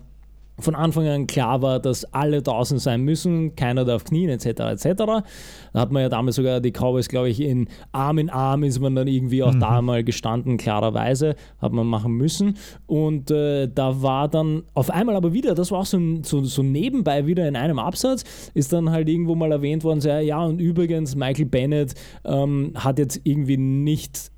[0.59, 4.45] von Anfang an klar war, dass alle draußen sein müssen, keiner darf knien, etc.
[4.45, 4.93] etc.
[4.95, 5.23] Da
[5.73, 8.95] hat man ja damals sogar die Cowboys, glaube ich, in Arm in Arm ist man
[8.95, 9.59] dann irgendwie auch mhm.
[9.59, 12.55] da mal gestanden, klarerweise, hat man machen müssen.
[12.87, 16.63] Und äh, da war dann auf einmal aber wieder, das war auch so, so, so,
[16.63, 20.59] nebenbei wieder in einem Absatz, ist dann halt irgendwo mal erwähnt worden, so, ja, und
[20.59, 24.31] übrigens, Michael Bennett ähm, hat jetzt irgendwie nicht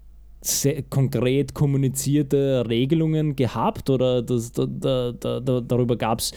[0.90, 6.32] konkret kommunizierte Regelungen gehabt oder das, da, da, da, darüber gab es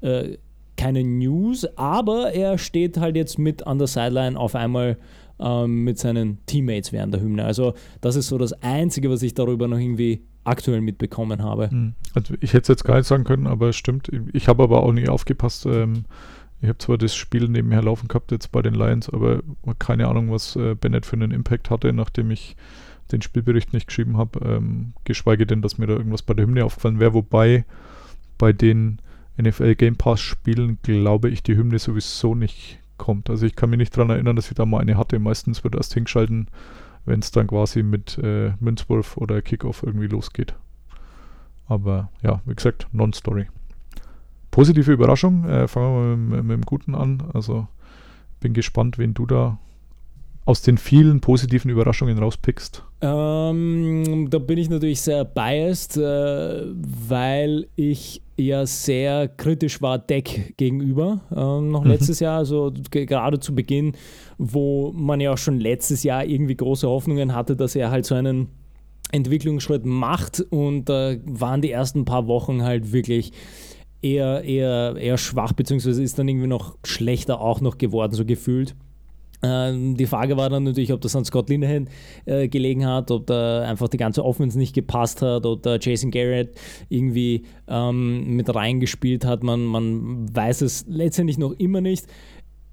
[0.00, 0.36] äh,
[0.76, 4.98] keine News, aber er steht halt jetzt mit an der Sideline auf einmal
[5.38, 7.44] ähm, mit seinen Teammates während der Hymne.
[7.44, 11.70] Also das ist so das Einzige, was ich darüber noch irgendwie aktuell mitbekommen habe.
[11.70, 11.94] Hm.
[12.14, 14.10] Also ich hätte es jetzt gar nicht sagen können, aber es stimmt.
[14.32, 15.66] Ich habe aber auch nicht aufgepasst.
[15.66, 16.04] Ähm,
[16.60, 19.42] ich habe zwar das Spiel nebenher laufen gehabt jetzt bei den Lions, aber
[19.78, 22.56] keine Ahnung, was äh, Bennett für einen Impact hatte, nachdem ich
[23.12, 26.64] den Spielbericht nicht geschrieben habe, ähm, geschweige denn, dass mir da irgendwas bei der Hymne
[26.64, 27.64] aufgefallen wäre, wobei
[28.38, 28.98] bei den
[29.40, 33.30] NFL Game Pass Spielen glaube ich die Hymne sowieso nicht kommt.
[33.30, 35.18] Also ich kann mich nicht daran erinnern, dass ich da mal eine hatte.
[35.18, 36.48] Meistens wird erst hingeschalten,
[37.04, 40.54] wenn es dann quasi mit äh, Münzwurf oder Kickoff irgendwie losgeht.
[41.66, 43.48] Aber ja, wie gesagt, Non-Story.
[44.50, 47.22] Positive Überraschung, äh, fangen wir mit, mit, mit dem Guten an.
[47.32, 47.66] Also
[48.40, 49.58] bin gespannt, wen du da
[50.46, 52.84] aus den vielen positiven Überraschungen rauspickst?
[53.00, 56.64] Ähm, da bin ich natürlich sehr biased, äh,
[57.08, 61.20] weil ich ja sehr kritisch war Deck gegenüber.
[61.34, 61.90] Ähm, noch mhm.
[61.90, 63.92] letztes Jahr, also gerade zu Beginn,
[64.36, 68.14] wo man ja auch schon letztes Jahr irgendwie große Hoffnungen hatte, dass er halt so
[68.14, 68.48] einen
[69.12, 73.32] Entwicklungsschritt macht und äh, waren die ersten paar Wochen halt wirklich
[74.02, 78.74] eher, eher, eher schwach, beziehungsweise ist dann irgendwie noch schlechter auch noch geworden, so gefühlt.
[79.44, 81.88] Ähm, die Frage war dann natürlich, ob das an Scott Linehan
[82.24, 86.10] äh, gelegen hat, ob da einfach die ganze Offense nicht gepasst hat, ob da Jason
[86.10, 89.42] Garrett irgendwie ähm, mit reingespielt hat.
[89.42, 92.06] Man, man weiß es letztendlich noch immer nicht.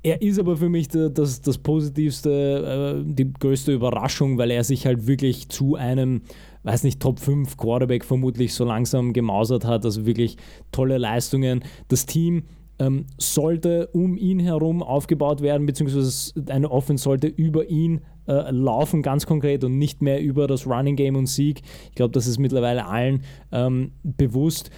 [0.03, 4.86] Er ist aber für mich das, das positivste, äh, die größte Überraschung, weil er sich
[4.86, 6.21] halt wirklich zu einem,
[6.63, 9.86] weiß nicht, Top 5 Quarterback vermutlich so langsam gemausert hat.
[9.86, 10.38] Also wirklich
[10.71, 11.63] tolle Leistungen.
[11.89, 12.43] Das Team
[12.81, 19.03] ähm, sollte um ihn herum aufgebaut werden, beziehungsweise eine Offense sollte über ihn äh, laufen,
[19.03, 21.61] ganz konkret und nicht mehr über das Running Game und Sieg.
[21.89, 24.71] Ich glaube, das ist mittlerweile allen ähm, bewusst.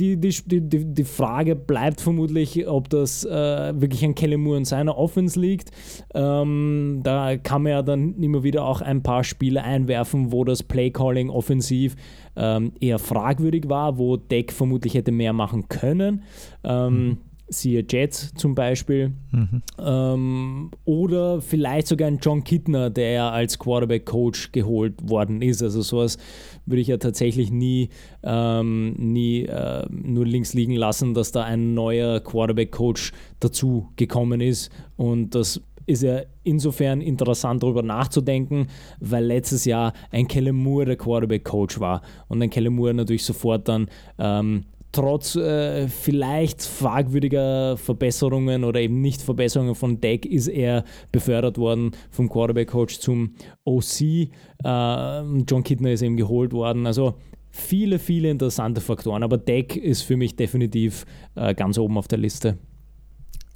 [0.00, 0.60] Die, die, die,
[0.92, 5.70] die Frage bleibt vermutlich, ob das äh, wirklich an Kellen Moore und seiner Offense liegt.
[6.12, 10.64] Ähm, da kann man ja dann immer wieder auch ein paar Spiele einwerfen, wo das
[10.64, 11.94] Playcalling offensiv
[12.34, 16.24] ähm, eher fragwürdig war, wo Deck vermutlich hätte mehr machen können.
[16.64, 19.12] Ähm, mhm siehe Jets zum Beispiel.
[19.30, 19.62] Mhm.
[19.78, 25.62] Ähm, oder vielleicht sogar ein John Kittner, der ja als Quarterback-Coach geholt worden ist.
[25.62, 26.18] Also sowas
[26.66, 27.90] würde ich ja tatsächlich nie,
[28.22, 34.70] ähm, nie äh, nur links liegen lassen, dass da ein neuer Quarterback-Coach dazu gekommen ist.
[34.96, 38.68] Und das ist ja insofern interessant darüber nachzudenken,
[39.00, 43.68] weil letztes Jahr ein Kellen Moore der Quarterback-Coach war und ein Kellen Moore natürlich sofort
[43.68, 50.84] dann ähm, trotz äh, vielleicht fragwürdiger Verbesserungen oder eben nicht Verbesserungen von Deck ist er
[51.12, 54.00] befördert worden vom Quarterback-Coach zum OC.
[54.00, 54.28] Äh,
[54.64, 56.86] John Kittner ist eben geholt worden.
[56.86, 57.14] Also
[57.50, 59.22] viele, viele interessante Faktoren.
[59.22, 61.04] Aber Deck ist für mich definitiv
[61.34, 62.58] äh, ganz oben auf der Liste.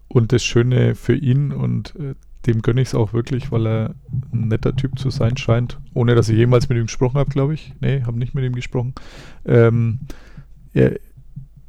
[0.09, 2.15] Und das Schöne für ihn und äh,
[2.47, 3.95] dem gönne ich es auch wirklich, weil er
[4.33, 7.55] ein netter Typ zu sein scheint, ohne dass ich jemals mit ihm gesprochen habe, glaube
[7.55, 7.75] ich.
[7.81, 8.95] Nee, habe nicht mit ihm gesprochen.
[9.45, 10.01] Ähm,
[10.73, 10.99] er,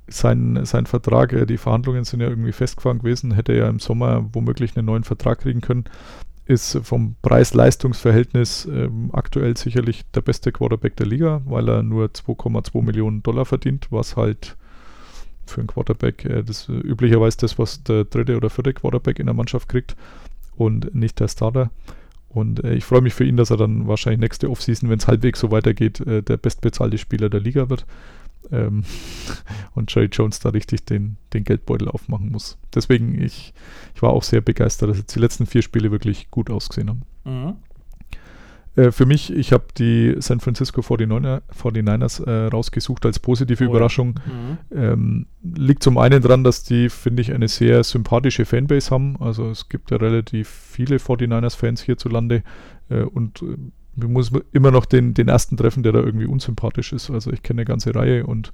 [0.09, 3.79] sein, sein Vertrag, äh, die Verhandlungen sind ja irgendwie festgefahren gewesen, hätte er ja im
[3.79, 5.85] Sommer womöglich einen neuen Vertrag kriegen können,
[6.45, 12.81] ist vom Preis-Leistungs-Verhältnis ähm, aktuell sicherlich der beste Quarterback der Liga, weil er nur 2,2
[12.81, 14.57] Millionen Dollar verdient, was halt
[15.45, 19.27] für einen Quarterback äh, das äh, üblicherweise das, was der dritte oder vierte Quarterback in
[19.27, 19.95] der Mannschaft kriegt
[20.55, 21.69] und nicht der Starter.
[22.29, 25.07] Und äh, ich freue mich für ihn, dass er dann wahrscheinlich nächste Offseason, wenn es
[25.07, 27.85] halbwegs so weitergeht, äh, der bestbezahlte Spieler der Liga wird
[28.51, 28.83] ähm,
[29.75, 32.57] und Jerry Jones da richtig den, den Geldbeutel aufmachen muss.
[32.73, 33.53] Deswegen, ich,
[33.95, 37.01] ich war auch sehr begeistert, dass jetzt die letzten vier Spiele wirklich gut ausgesehen haben.
[37.25, 37.55] Mhm.
[38.75, 43.69] Äh, für mich, ich habe die San Francisco 49er, 49ers äh, rausgesucht als positive oh,
[43.69, 44.19] Überraschung.
[44.25, 44.77] Mhm.
[44.77, 49.17] Ähm, liegt zum einen daran, dass die, finde ich, eine sehr sympathische Fanbase haben.
[49.19, 52.43] Also es gibt ja relativ viele 49ers-Fans hierzulande
[52.89, 53.43] äh, und
[53.99, 57.09] man muss immer noch den, den ersten treffen, der da irgendwie unsympathisch ist.
[57.09, 58.51] Also ich kenne eine ganze Reihe und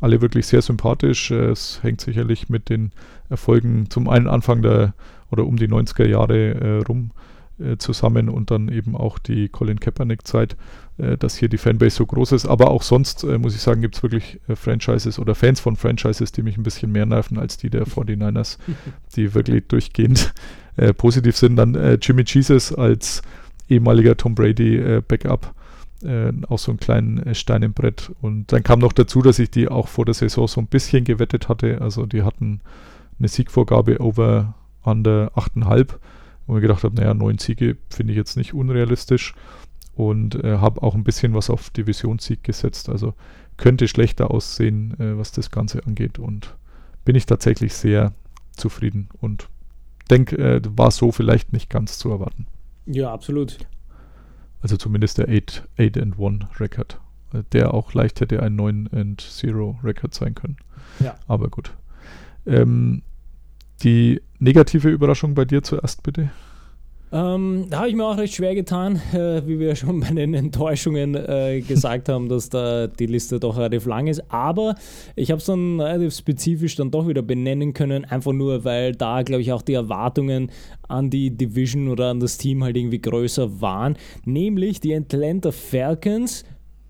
[0.00, 1.30] alle wirklich sehr sympathisch.
[1.30, 2.92] Es hängt sicherlich mit den
[3.28, 4.94] Erfolgen zum einen Anfang der
[5.30, 7.12] oder um die 90er Jahre äh, rum
[7.58, 10.56] äh, zusammen und dann eben auch die Colin Kaepernick-Zeit,
[10.98, 12.46] äh, dass hier die Fanbase so groß ist.
[12.46, 15.76] Aber auch sonst, äh, muss ich sagen, gibt es wirklich äh, Franchises oder Fans von
[15.76, 18.58] Franchises, die mich ein bisschen mehr nerven als die der 49ers,
[19.16, 20.34] die wirklich durchgehend
[20.76, 21.56] äh, positiv sind.
[21.56, 23.22] Dann Jimmy Jesus als
[23.72, 25.54] ehemaliger Tom Brady Backup.
[26.48, 28.10] auch so einen kleinen Stein im Brett.
[28.20, 31.04] Und dann kam noch dazu, dass ich die auch vor der Saison so ein bisschen
[31.04, 31.80] gewettet hatte.
[31.80, 32.60] Also die hatten
[33.18, 34.54] eine Siegvorgabe over
[34.84, 35.94] under 8,5
[36.46, 39.34] wo ich gedacht habe, naja, neun Siege finde ich jetzt nicht unrealistisch
[39.94, 42.88] und äh, habe auch ein bisschen was auf Divisionssieg gesetzt.
[42.88, 43.14] Also
[43.56, 46.54] könnte schlechter aussehen, äh, was das Ganze angeht und
[47.04, 48.12] bin ich tatsächlich sehr
[48.56, 49.48] zufrieden und
[50.10, 52.46] denke, äh, war so vielleicht nicht ganz zu erwarten.
[52.86, 53.58] Ja, absolut.
[54.60, 57.00] Also zumindest der 8, 8 and 1 Record,
[57.32, 60.56] äh, der auch leicht hätte ein 9 and 0 Record sein können.
[61.00, 61.16] Ja.
[61.26, 61.74] Aber gut.
[62.46, 63.02] Ähm,
[63.82, 66.30] die negative Überraschung bei dir zuerst bitte.
[67.12, 70.32] Ähm, da habe ich mir auch recht schwer getan, äh, wie wir schon bei den
[70.32, 74.22] Enttäuschungen äh, gesagt haben, dass da die Liste doch relativ lang ist.
[74.30, 74.76] Aber
[75.14, 79.22] ich habe es dann relativ spezifisch dann doch wieder benennen können, einfach nur, weil da,
[79.22, 80.50] glaube ich, auch die Erwartungen
[80.88, 83.96] an die Division oder an das Team halt irgendwie größer waren.
[84.24, 86.44] Nämlich die Atlanta Falcons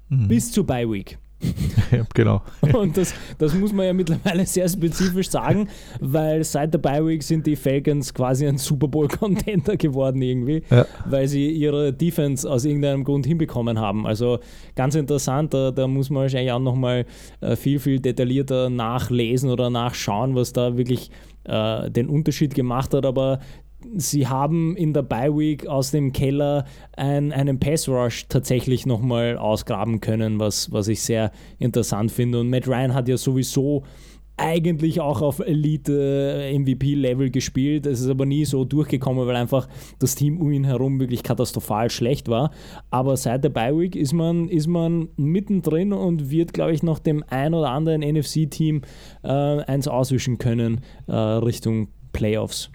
[0.08, 0.28] mhm.
[0.28, 1.18] bis zur Bye Week.
[1.90, 2.42] ja, genau.
[2.72, 5.68] Und das, das muss man ja mittlerweile sehr spezifisch sagen,
[6.00, 10.86] weil seit der Bye Week sind die Falcons quasi ein Super Bowl-Contender geworden irgendwie, ja.
[11.06, 14.06] weil sie ihre Defense aus irgendeinem Grund hinbekommen haben.
[14.06, 14.38] Also
[14.74, 17.06] ganz interessant, da, da muss man wahrscheinlich auch nochmal
[17.40, 21.10] äh, viel, viel detaillierter nachlesen oder nachschauen, was da wirklich
[21.44, 23.40] äh, den Unterschied gemacht hat, aber
[23.96, 26.64] sie haben in der Bye Week aus dem Keller
[26.96, 32.40] ein, einen Pass Rush tatsächlich nochmal ausgraben können, was, was ich sehr interessant finde.
[32.40, 33.84] Und Matt Ryan hat ja sowieso
[34.36, 37.86] eigentlich auch auf Elite-MVP-Level gespielt.
[37.86, 39.68] Es ist aber nie so durchgekommen, weil einfach
[39.98, 42.50] das Team um ihn herum wirklich katastrophal schlecht war.
[42.90, 46.98] Aber seit der Bye Week ist man, ist man mittendrin und wird, glaube ich, noch
[46.98, 48.82] dem ein oder anderen NFC-Team
[49.22, 52.70] äh, eins auswischen können äh, Richtung Playoffs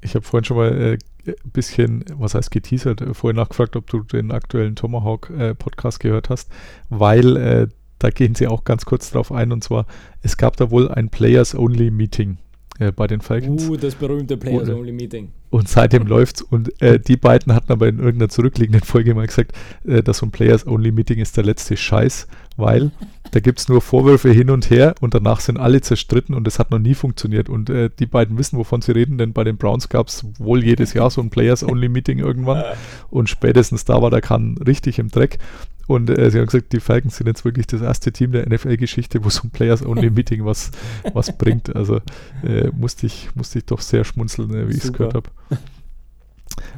[0.00, 3.88] ich habe vorhin schon mal ein äh, bisschen, was heißt geteasert, äh, vorhin nachgefragt, ob
[3.88, 6.50] du den aktuellen Tomahawk-Podcast äh, gehört hast,
[6.88, 9.86] weil äh, da gehen sie auch ganz kurz drauf ein und zwar,
[10.22, 12.38] es gab da wohl ein Players-Only-Meeting
[12.78, 13.68] äh, bei den Falcons.
[13.68, 15.30] Uh, das berühmte Players-Only-Meeting.
[15.50, 16.40] Und seitdem läuft's.
[16.40, 19.52] Und äh, die beiden hatten aber in irgendeiner zurückliegenden Folge mal gesagt,
[19.84, 22.90] äh, dass so ein Players-Only-Meeting ist der letzte Scheiß, weil
[23.30, 26.58] da gibt es nur Vorwürfe hin und her und danach sind alle zerstritten und es
[26.58, 27.48] hat noch nie funktioniert.
[27.48, 30.64] Und äh, die beiden wissen, wovon sie reden, denn bei den Browns gab es wohl
[30.64, 32.64] jedes Jahr so ein Players-Only-Meeting irgendwann.
[33.08, 35.38] Und spätestens da war der Kahn richtig im Dreck.
[35.86, 39.24] Und äh, sie haben gesagt, die Falcons sind jetzt wirklich das erste Team der NFL-Geschichte,
[39.24, 40.70] wo so ein Players-Only-Meeting was,
[41.12, 41.74] was bringt.
[41.74, 42.00] Also
[42.44, 45.30] äh, musste, ich, musste ich doch sehr schmunzeln, äh, wie ich es gehört habe.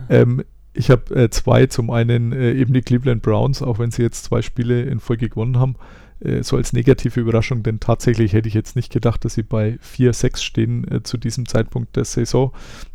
[0.09, 0.43] ähm,
[0.75, 4.25] ich habe äh, zwei, zum einen äh, eben die Cleveland Browns, auch wenn sie jetzt
[4.25, 5.77] zwei Spiele in Folge gewonnen haben,
[6.25, 9.79] äh, so als negative Überraschung, denn tatsächlich hätte ich jetzt nicht gedacht, dass sie bei
[9.97, 12.53] 4-6 stehen äh, zu diesem Zeitpunkt der Saison.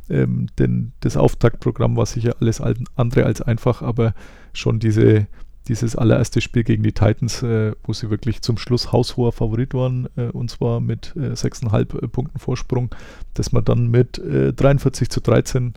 [0.09, 2.61] Ähm, denn das Auftaktprogramm war sicher alles
[2.95, 4.13] andere als einfach, aber
[4.53, 5.27] schon diese
[5.67, 10.07] dieses allererste Spiel gegen die Titans, äh, wo sie wirklich zum Schluss haushoher Favorit waren,
[10.15, 12.93] äh, und zwar mit äh, 6,5 äh, Punkten Vorsprung,
[13.33, 15.73] dass man dann mit 43 äh, zu 13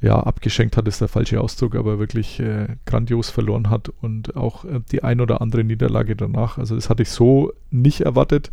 [0.00, 4.64] ja, abgeschenkt hat, ist der falsche Ausdruck, aber wirklich äh, grandios verloren hat und auch
[4.92, 6.58] die ein oder andere Niederlage danach.
[6.58, 8.50] Also das hatte ich so nicht erwartet.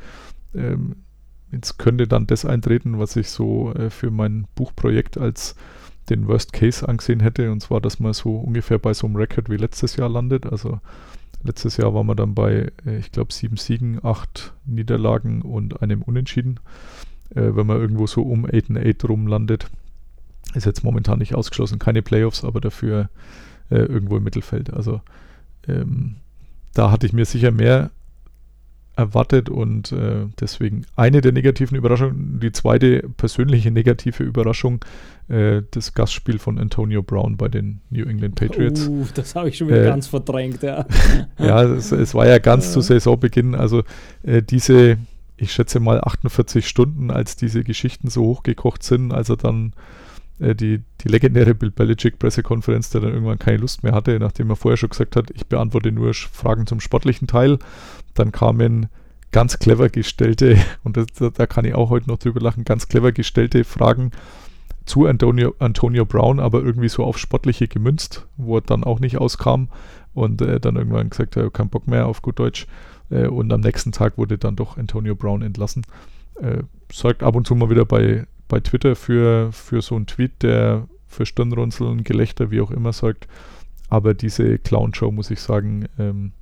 [0.56, 0.96] Ähm,
[1.52, 5.56] jetzt könnte dann das eintreten, was ich so für mein Buchprojekt als
[6.10, 9.50] den Worst Case angesehen hätte, und zwar, dass man so ungefähr bei so einem Record
[9.50, 10.46] wie letztes Jahr landet.
[10.46, 10.80] Also
[11.44, 16.02] letztes Jahr waren wir dann bei, äh, ich glaube, sieben Siegen, acht Niederlagen und einem
[16.02, 16.60] Unentschieden.
[17.32, 19.70] Äh, wenn man irgendwo so um 8 und 8 rum landet,
[20.54, 23.10] ist jetzt momentan nicht ausgeschlossen, keine Playoffs, aber dafür
[23.70, 24.72] äh, irgendwo im Mittelfeld.
[24.72, 25.02] Also
[25.68, 26.16] ähm,
[26.74, 27.92] da hatte ich mir sicher mehr
[28.96, 32.40] erwartet und äh, deswegen eine der negativen Überraschungen.
[32.40, 34.86] Die zweite persönliche negative Überraschung,
[35.30, 38.88] äh, das Gastspiel von Antonio Brown bei den New England Patriots.
[38.88, 40.86] Uh, das habe ich schon wieder äh, ganz verdrängt, ja.
[41.40, 43.84] ja, es, es, war ja ganz zu Saisonbeginn, also
[44.22, 44.98] äh, diese,
[45.38, 49.74] ich schätze mal 48 Stunden, als diese Geschichten so hochgekocht sind, also dann
[50.40, 54.50] äh, die, die legendäre Bill Belichick Pressekonferenz, der dann irgendwann keine Lust mehr hatte, nachdem
[54.50, 57.60] er vorher schon gesagt hat, ich beantworte nur Fragen zum sportlichen Teil
[58.14, 58.88] dann kamen
[59.32, 63.12] ganz clever gestellte, und das, da kann ich auch heute noch drüber lachen, ganz clever
[63.12, 64.12] gestellte Fragen
[64.86, 69.18] zu Antonio, Antonio Brown, aber irgendwie so auf Sportliche gemünzt, wo er dann auch nicht
[69.18, 69.70] auskam
[70.14, 72.68] und äh, dann irgendwann gesagt hat, kein Bock mehr auf gut Deutsch,
[73.10, 75.86] Äh, und am nächsten Tag wurde dann doch Antonio Brown entlassen.
[76.42, 80.44] Äh, sorgt ab und zu mal wieder bei, bei Twitter für, für so einen Tweet,
[80.44, 83.28] der für Stirnrunzeln, Gelächter, wie auch immer sorgt.
[83.90, 86.34] Aber diese Clown-Show, muss ich sagen, ähm,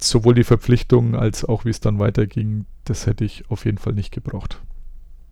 [0.00, 3.92] sowohl die Verpflichtung als auch wie es dann weiterging, das hätte ich auf jeden Fall
[3.92, 4.60] nicht gebraucht.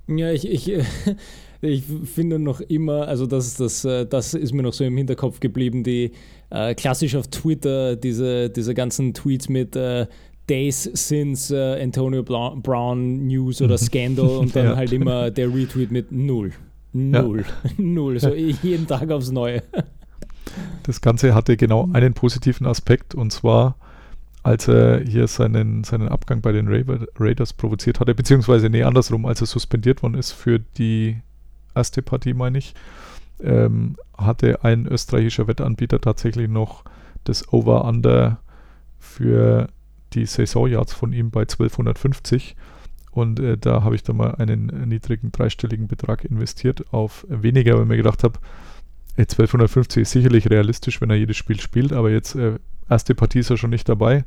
[0.07, 0.73] Ja, ich, ich,
[1.61, 5.41] ich finde noch immer, also das, das, äh, das ist mir noch so im Hinterkopf
[5.41, 6.13] geblieben, die
[6.51, 10.07] äh, klassisch auf Twitter, diese, diese ganzen Tweets mit äh,
[10.49, 13.85] Days since uh, Antonio Brown News oder mhm.
[13.85, 14.77] Scandal und dann ja.
[14.77, 16.53] halt immer der Retweet mit Null.
[16.93, 17.45] Null.
[17.65, 17.71] Ja.
[17.79, 18.19] Null.
[18.21, 19.63] So jeden Tag aufs Neue.
[20.85, 23.77] Das Ganze hatte genau einen positiven Aspekt und zwar
[24.47, 29.41] als er hier seinen, seinen Abgang bei den Raiders provoziert hatte, beziehungsweise nee, andersrum, als
[29.41, 31.17] er suspendiert worden ist für die
[31.75, 32.73] erste Partie, meine ich,
[33.43, 36.85] ähm, hatte ein österreichischer Wettanbieter tatsächlich noch
[37.25, 38.39] das Over-Under
[39.01, 39.69] für
[40.15, 42.57] die Saisonyards von ihm bei 1250
[43.17, 47.87] und äh, da habe ich dann mal einen niedrigen dreistelligen Betrag investiert auf weniger, weil
[47.87, 48.39] mir gedacht habe,
[49.17, 52.59] 1250 ist sicherlich realistisch, wenn er jedes Spiel spielt, aber jetzt äh,
[52.91, 54.25] erste Partie ist er schon nicht dabei.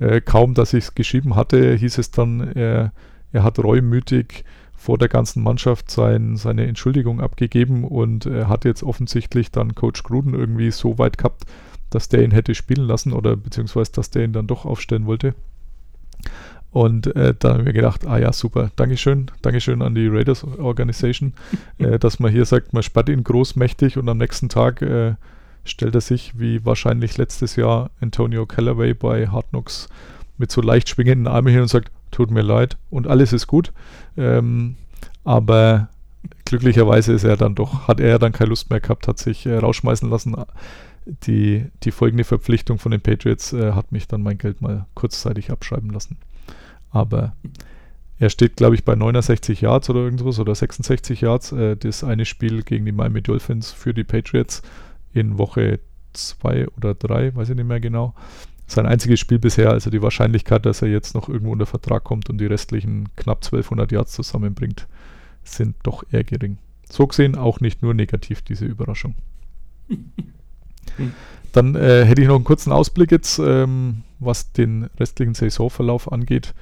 [0.00, 2.92] Äh, kaum, dass ich es geschrieben hatte, hieß es dann, er,
[3.32, 9.52] hat reumütig vor der ganzen Mannschaft sein, seine Entschuldigung abgegeben und er hat jetzt offensichtlich
[9.52, 11.44] dann Coach Gruden irgendwie so weit gehabt,
[11.90, 15.34] dass der ihn hätte spielen lassen oder beziehungsweise dass der ihn dann doch aufstellen wollte.
[16.72, 21.32] Und äh, da haben wir gedacht, ah ja, super, Dankeschön, Dankeschön an die Raiders Organization,
[21.78, 25.14] äh, dass man hier sagt, man sperrt ihn großmächtig und am nächsten Tag äh,
[25.64, 29.88] stellt er sich, wie wahrscheinlich letztes Jahr Antonio Callaway bei Hard Knocks,
[30.38, 33.72] mit so leicht schwingenden Armen hin und sagt, tut mir leid und alles ist gut.
[34.16, 34.76] Ähm,
[35.24, 35.88] aber
[36.44, 39.56] glücklicherweise ist er dann doch, hat er dann keine Lust mehr gehabt, hat sich äh,
[39.56, 40.36] rausschmeißen lassen.
[41.06, 45.50] Die, die folgende Verpflichtung von den Patriots äh, hat mich dann mein Geld mal kurzzeitig
[45.50, 46.18] abschreiben lassen.
[46.90, 47.34] Aber
[48.18, 51.52] er steht, glaube ich, bei 69 Yards oder irgendwas oder 66 Yards.
[51.52, 54.62] Äh, das eine Spiel gegen die Miami Dolphins für die Patriots
[55.12, 55.80] in Woche
[56.12, 58.14] 2 oder 3, weiß ich nicht mehr genau.
[58.66, 62.30] Sein einziges Spiel bisher, also die Wahrscheinlichkeit, dass er jetzt noch irgendwo unter Vertrag kommt
[62.30, 64.86] und die restlichen knapp 1200 Yards zusammenbringt,
[65.42, 66.58] sind doch eher gering.
[66.88, 69.14] So gesehen auch nicht nur negativ, diese Überraschung.
[71.52, 76.54] Dann äh, hätte ich noch einen kurzen Ausblick jetzt, ähm, was den restlichen Saisonverlauf angeht.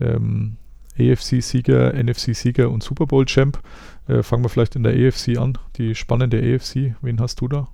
[0.00, 0.56] Ähm,
[0.98, 3.60] AFC-Sieger, NFC-Sieger und Super Bowl-Champ.
[4.08, 5.58] Äh, fangen wir vielleicht in der AFC an.
[5.76, 6.94] Die spannende AFC.
[7.02, 7.68] Wen hast du da?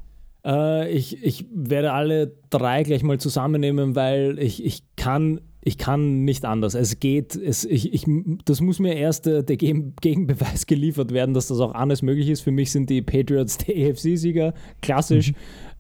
[0.45, 6.25] Äh, ich, ich werde alle drei gleich mal zusammennehmen, weil ich, ich kann ich kann
[6.25, 6.75] nicht anders.
[6.75, 8.05] Es geht, es, ich, ich,
[8.45, 12.43] das muss mir erst der, der Gegenbeweis geliefert werden, dass das auch anders möglich ist.
[12.43, 14.53] Für mich sind die Patriots der AFC-Sieger,
[14.83, 15.33] klassisch.
[15.33, 15.37] Mhm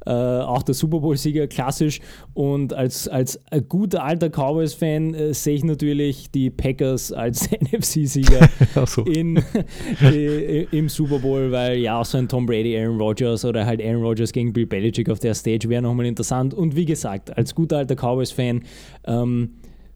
[0.06, 2.00] äh, auch der Super Bowl-Sieger klassisch.
[2.34, 8.48] Und als, als guter alter Cowboys-Fan äh, sehe ich natürlich die Packers als NFC-Sieger
[8.86, 9.04] so.
[10.70, 14.02] im Super Bowl, weil ja auch so ein Tom Brady, Aaron Rodgers oder halt Aaron
[14.02, 16.54] Rodgers gegen Bill Belichick auf der Stage wäre nochmal interessant.
[16.54, 18.62] Und wie gesagt, als guter alter Cowboys-Fan
[19.06, 19.50] ähm,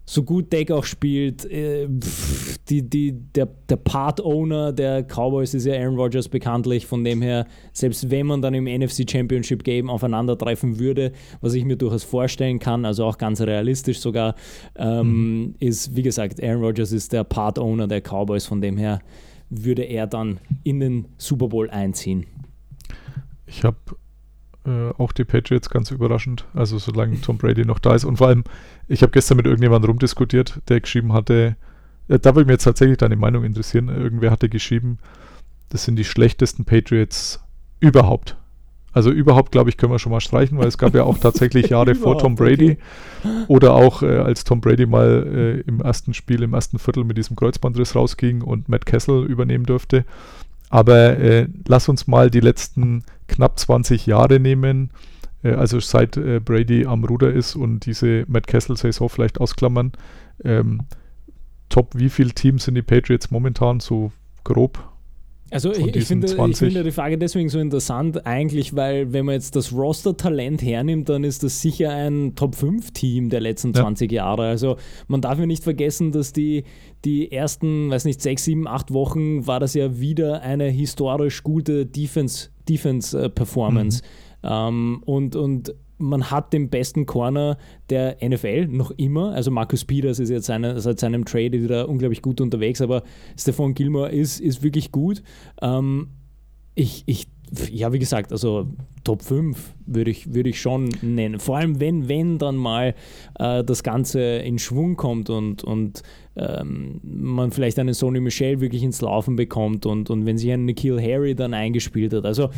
[0.08, 1.86] so gut Deck auch spielt, äh,
[2.70, 7.46] die, die, der, der Part-Owner der Cowboys ist ja Aaron Rodgers bekanntlich, von dem her,
[7.74, 12.58] selbst wenn man dann im NFC Championship Game aufeinandertreffen würde, was ich mir durchaus vorstellen
[12.58, 14.34] kann, also auch ganz realistisch sogar,
[14.76, 15.54] ähm, mhm.
[15.58, 19.00] ist, wie gesagt, Aaron Rodgers ist der Part-Owner der Cowboys, von dem her
[19.50, 22.24] würde er dann in den Super Bowl einziehen.
[23.46, 23.76] Ich habe
[24.68, 26.44] äh, auch die Patriots ganz überraschend.
[26.54, 28.04] Also solange Tom Brady noch da ist.
[28.04, 28.44] Und vor allem,
[28.86, 31.56] ich habe gestern mit irgendjemandem rumdiskutiert, der geschrieben hatte,
[32.08, 33.88] äh, da würde mich jetzt tatsächlich deine Meinung interessieren.
[33.88, 34.98] Irgendwer hatte geschrieben,
[35.70, 37.40] das sind die schlechtesten Patriots
[37.80, 38.36] überhaupt.
[38.92, 41.68] Also überhaupt, glaube ich, können wir schon mal streichen, weil es gab ja auch tatsächlich
[41.70, 42.78] Jahre vor Tom Brady
[43.20, 43.44] okay.
[43.46, 47.16] oder auch äh, als Tom Brady mal äh, im ersten Spiel, im ersten Viertel mit
[47.16, 50.04] diesem Kreuzbandriss rausging und Matt Kessel übernehmen durfte.
[50.70, 54.90] Aber äh, lass uns mal die letzten knapp 20 Jahre nehmen,
[55.42, 59.92] äh, also seit äh, Brady am Ruder ist und diese Matt Kessel-Saison vielleicht ausklammern.
[60.44, 60.82] Ähm,
[61.68, 64.12] top, wie viele Teams sind die Patriots momentan so
[64.44, 64.78] grob?
[65.50, 69.34] Also ich, ich, finde, ich, finde, die Frage deswegen so interessant, eigentlich, weil wenn man
[69.34, 73.80] jetzt das Roster-Talent hernimmt, dann ist das sicher ein Top-5-Team der letzten ja.
[73.80, 74.46] 20 Jahre.
[74.46, 76.64] Also man darf ja nicht vergessen, dass die,
[77.04, 81.86] die ersten, weiß nicht, 6, 7, 8 Wochen war das ja wieder eine historisch gute
[81.86, 84.02] Defense-Performance.
[84.02, 84.04] Defense,
[84.42, 84.42] mhm.
[84.42, 87.58] ähm, und, und man hat den besten Corner
[87.90, 89.32] der NFL noch immer.
[89.32, 93.02] Also Marcus Peters ist jetzt seine, seit seinem Trade wieder unglaublich gut unterwegs, aber
[93.36, 95.22] Stefan Gilmore ist, ist wirklich gut.
[95.60, 96.08] Ähm,
[96.74, 97.26] ich, ich
[97.70, 98.68] ja, wie gesagt, also
[99.04, 101.40] Top 5 würde ich, würd ich schon nennen.
[101.40, 102.94] Vor allem, wenn, wenn dann mal
[103.38, 106.02] äh, das Ganze in Schwung kommt und, und
[106.36, 110.64] ähm, man vielleicht einen Sony Michel wirklich ins Laufen bekommt und, und wenn sich ein
[110.64, 112.26] Nikhil Harry dann eingespielt hat.
[112.26, 112.50] Also,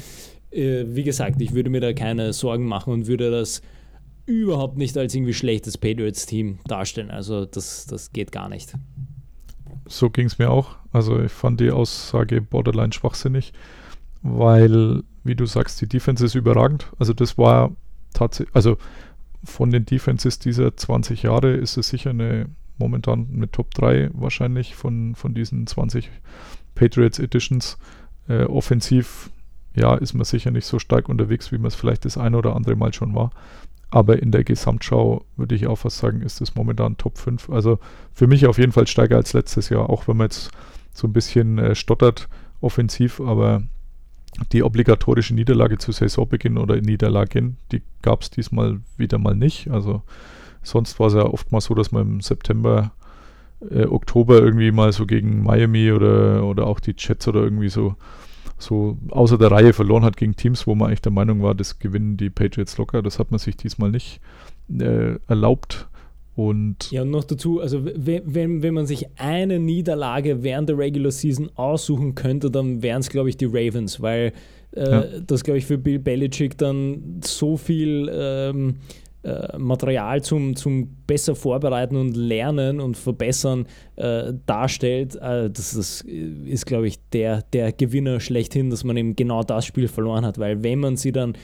[0.52, 3.62] wie gesagt, ich würde mir da keine Sorgen machen und würde das
[4.26, 7.10] überhaupt nicht als irgendwie schlechtes Patriots-Team darstellen.
[7.10, 8.72] Also, das, das geht gar nicht.
[9.86, 10.76] So ging es mir auch.
[10.92, 13.52] Also, ich fand die Aussage borderline schwachsinnig
[14.22, 16.90] weil, wie du sagst, die Defense ist überragend.
[16.98, 17.72] Also das war
[18.12, 18.76] tatsächlich, also
[19.42, 22.46] von den Defenses dieser 20 Jahre ist es sicher eine
[22.78, 26.10] momentan eine Top 3 wahrscheinlich von, von diesen 20
[26.74, 27.78] Patriots Editions.
[28.28, 29.30] Äh, offensiv,
[29.74, 32.56] ja, ist man sicher nicht so stark unterwegs, wie man es vielleicht das eine oder
[32.56, 33.30] andere Mal schon war.
[33.90, 37.50] Aber in der Gesamtschau würde ich auch fast sagen, ist es momentan Top 5.
[37.50, 37.78] Also
[38.12, 40.50] für mich auf jeden Fall stärker als letztes Jahr, auch wenn man jetzt
[40.92, 42.28] so ein bisschen äh, stottert
[42.60, 43.62] offensiv, aber
[44.52, 49.70] die obligatorische Niederlage zu Saisonbeginn oder Niederlagen, die gab es diesmal wieder mal nicht.
[49.70, 50.02] Also
[50.62, 52.92] sonst war es ja oft mal so, dass man im September,
[53.70, 57.96] äh, Oktober irgendwie mal so gegen Miami oder, oder auch die Jets oder irgendwie so,
[58.60, 61.78] so außer der Reihe verloren hat gegen Teams, wo man eigentlich der Meinung war, das
[61.78, 63.02] gewinnen die Patriots locker.
[63.02, 64.20] Das hat man sich diesmal nicht
[64.78, 65.88] äh, erlaubt.
[66.36, 71.10] Und ja, und noch dazu, also wenn, wenn man sich eine Niederlage während der Regular
[71.10, 74.32] Season aussuchen könnte, dann wären es, glaube ich, die Ravens, weil
[74.72, 75.04] äh, ja.
[75.26, 78.76] das, glaube ich, für Bill Belichick dann so viel ähm,
[79.22, 83.66] äh, Material zum, zum besser vorbereiten und lernen und verbessern
[83.96, 85.16] äh, darstellt.
[85.16, 89.66] Äh, das, das ist, glaube ich, der, der Gewinner schlechthin, dass man eben genau das
[89.66, 91.34] Spiel verloren hat, weil wenn man sie dann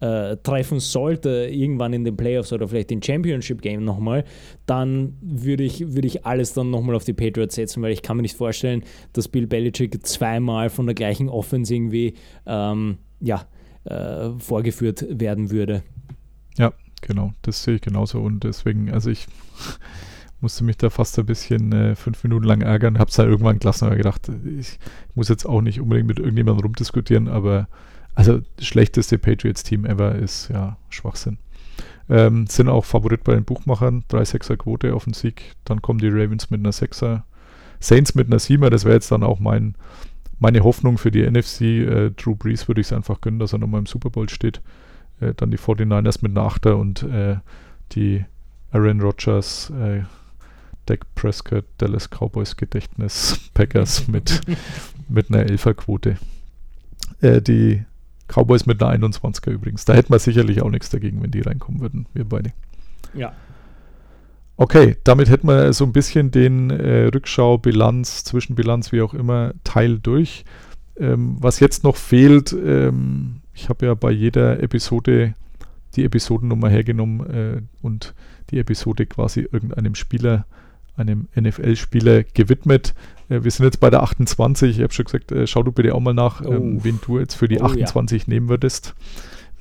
[0.00, 4.24] äh, treffen sollte, irgendwann in den Playoffs oder vielleicht im Championship Game nochmal,
[4.66, 8.16] dann würde ich, würd ich alles dann nochmal auf die Patriots setzen, weil ich kann
[8.16, 8.82] mir nicht vorstellen,
[9.12, 12.14] dass Bill Belichick zweimal von der gleichen Offense irgendwie
[12.46, 13.46] ähm, ja,
[13.84, 15.82] äh, vorgeführt werden würde.
[16.58, 19.26] Ja, genau, das sehe ich genauso und deswegen, also ich
[20.40, 23.58] musste mich da fast ein bisschen äh, fünf Minuten lang ärgern, habe es halt irgendwann
[23.58, 24.78] gelassen, aber gedacht, ich
[25.14, 27.68] muss jetzt auch nicht unbedingt mit irgendjemandem rumdiskutieren, aber
[28.14, 31.38] also das schlechteste Patriots-Team ever ist ja Schwachsinn.
[32.08, 35.54] Ähm, sind auch Favorit bei den Buchmachern, 3-6er Quote auf den Sieg.
[35.64, 37.22] Dann kommen die Ravens mit einer 6er,
[37.80, 38.70] Saints mit einer 7er.
[38.70, 39.74] Das wäre jetzt dann auch mein,
[40.38, 41.60] meine Hoffnung für die NFC.
[41.60, 44.62] Äh, Drew Brees würde ich es einfach gönnen, dass er nochmal im Super Bowl steht.
[45.20, 47.36] Äh, dann die 49ers mit einer 8er und äh,
[47.92, 48.24] die
[48.72, 50.02] Aaron Rodgers, äh,
[50.86, 54.40] Dak Prescott, Dallas Cowboys Gedächtnis, Packers mit,
[55.08, 56.16] mit einer 11er Quote.
[57.20, 57.84] Äh, die
[58.28, 59.84] Cowboys mit einer 21er übrigens.
[59.84, 62.52] Da hätten wir sicherlich auch nichts dagegen, wenn die reinkommen würden, wir beide.
[63.14, 63.32] Ja.
[64.58, 69.52] Okay, damit hätten wir so ein bisschen den äh, Rückschau, Bilanz, Zwischenbilanz, wie auch immer,
[69.64, 70.44] Teil durch.
[70.98, 75.34] Ähm, was jetzt noch fehlt, ähm, ich habe ja bei jeder Episode
[75.96, 78.14] die Episodennummer hergenommen äh, und
[78.50, 80.46] die Episode quasi irgendeinem Spieler
[80.96, 82.94] einem NFL-Spieler gewidmet.
[83.28, 84.76] Äh, wir sind jetzt bei der 28.
[84.76, 86.52] Ich habe schon gesagt, äh, schau du bitte auch mal nach, oh.
[86.52, 88.34] ähm, wen du jetzt für die oh, 28 ja.
[88.34, 88.94] nehmen würdest.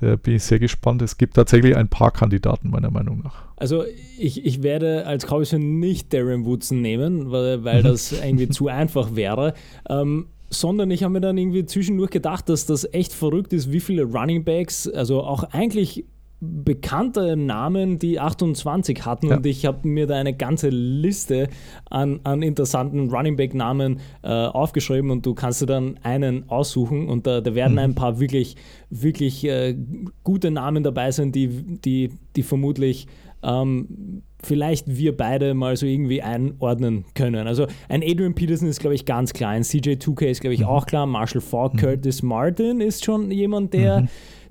[0.01, 1.01] Da bin ich sehr gespannt.
[1.01, 3.45] Es gibt tatsächlich ein paar Kandidaten, meiner Meinung nach.
[3.55, 3.85] Also
[4.19, 9.15] ich, ich werde als Cowboys nicht Darren Woodson nehmen, weil, weil das irgendwie zu einfach
[9.15, 9.53] wäre.
[9.89, 13.79] Ähm, sondern ich habe mir dann irgendwie zwischendurch gedacht, dass das echt verrückt ist, wie
[13.79, 16.05] viele Running Backs, also auch eigentlich
[16.41, 19.37] bekannte Namen, die 28 hatten ja.
[19.37, 21.47] und ich habe mir da eine ganze Liste
[21.89, 27.07] an, an interessanten Running Back Namen äh, aufgeschrieben und du kannst dir dann einen aussuchen
[27.07, 27.79] und da, da werden mhm.
[27.79, 28.57] ein paar wirklich,
[28.89, 29.75] wirklich äh,
[30.23, 33.07] gute Namen dabei sein, die, die, die vermutlich
[33.45, 37.47] ähm, vielleicht wir beide mal so irgendwie einordnen können.
[37.47, 39.51] Also ein Adrian Peterson ist, glaube ich, ganz klar.
[39.51, 40.67] Ein CJ2K ist, glaube ich, mhm.
[40.67, 41.05] auch klar.
[41.05, 41.77] Marshall Falk, mhm.
[41.77, 44.09] Curtis Martin ist schon jemand, der mhm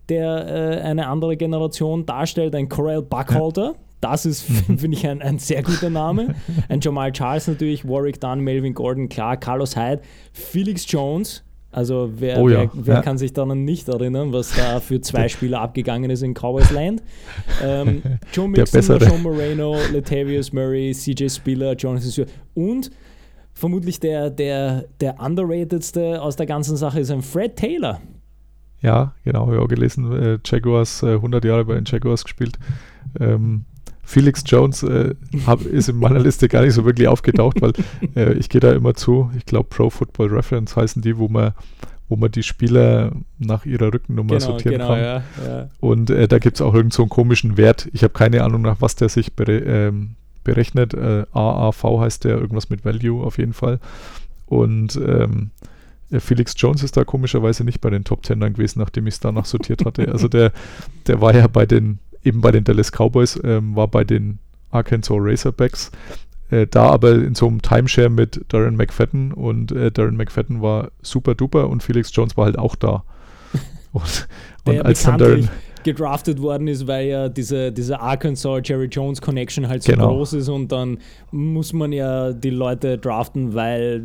[0.09, 3.73] der äh, eine andere Generation darstellt, ein Corel Buckhalter.
[3.73, 3.75] Ja.
[4.01, 6.35] Das ist, finde ich, ein, ein, sehr guter Name.
[6.69, 11.43] Ein Jamal Charles natürlich, Warwick Dunn, Melvin Gordon, klar, Carlos Hyde, Felix Jones.
[11.75, 12.61] Also wer, oh ja.
[12.61, 13.03] wer, wer ja.
[13.03, 17.03] kann sich daran nicht erinnern, was da für zwei Spieler abgegangen ist in Cowboys Land?
[17.63, 18.01] Ähm,
[18.33, 22.93] Joe Mixon, Sean Moreno, Latavius Murray, CJ Spiller, Jonathan Stewart und
[23.55, 28.01] vermutlich der, der, der underratedste aus der ganzen Sache ist ein Fred Taylor.
[28.81, 30.13] Ja, genau, habe ich auch gelesen.
[30.13, 32.59] Äh, Jaguars, äh, 100 Jahre bei den Jaguars gespielt.
[33.19, 33.65] Ähm,
[34.05, 35.15] Felix Jones äh,
[35.47, 37.73] hab, ist in meiner Liste gar nicht so wirklich aufgetaucht, weil
[38.17, 39.31] äh, ich gehe da immer zu.
[39.37, 41.53] Ich glaube, Pro Football Reference heißen die, wo man,
[42.09, 44.99] wo man die Spieler nach ihrer Rückennummer genau, sortieren genau, kann.
[44.99, 45.69] Ja, ja.
[45.81, 47.89] Und äh, da gibt es auch irgend so einen komischen Wert.
[47.93, 50.95] Ich habe keine Ahnung, nach was der sich bere ähm, berechnet.
[50.95, 53.81] Äh, AAV heißt der, irgendwas mit Value auf jeden Fall.
[54.47, 55.51] Und ähm,
[56.11, 59.21] äh, Felix Jones ist da komischerweise nicht bei den Top Ten gewesen, nachdem ich es
[59.21, 60.11] danach sortiert hatte.
[60.13, 60.53] Also der,
[61.07, 64.39] der war ja bei den, eben bei den Dallas Cowboys, ähm, war bei den
[64.71, 65.91] Arkansas Razorbacks.
[66.51, 70.91] Äh, da aber in so einem Timeshare mit Darren McFadden und äh, Darren McFadden war
[71.03, 73.05] super duper und Felix Jones war halt auch da.
[73.95, 74.27] Und,
[74.65, 75.49] und als dann Darren,
[75.85, 80.09] gedraftet worden ist, weil ja diese, diese Arkansas Jerry Jones Connection halt so Genau.
[80.09, 80.99] groß ist und dann
[81.31, 84.03] muss man ja die Leute draften, weil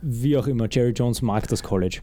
[0.00, 2.00] wie auch immer, Jerry Jones mag das College.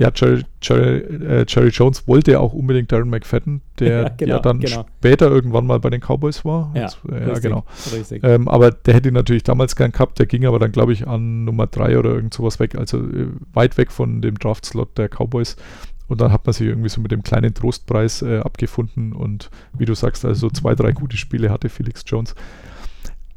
[0.00, 4.34] Ja, Jerry, Jerry, äh, Jerry Jones wollte ja auch unbedingt Darren McFadden, der Ja, genau,
[4.36, 4.86] ja dann genau.
[4.98, 6.72] später irgendwann mal bei den Cowboys war.
[6.74, 7.64] Ja, Das- ja richtig, genau.
[7.92, 8.24] Richtig.
[8.24, 11.06] Ähm, aber der hätte ihn natürlich damals gern gehabt, der ging aber dann, glaube ich,
[11.06, 15.08] an Nummer 3 oder irgend sowas weg, also äh, weit weg von dem Draftslot der
[15.10, 15.56] Cowboys.
[16.08, 19.84] Und dann hat man sich irgendwie so mit dem kleinen Trostpreis äh, abgefunden und wie
[19.84, 22.34] du sagst, also so zwei, drei gute Spiele hatte Felix Jones.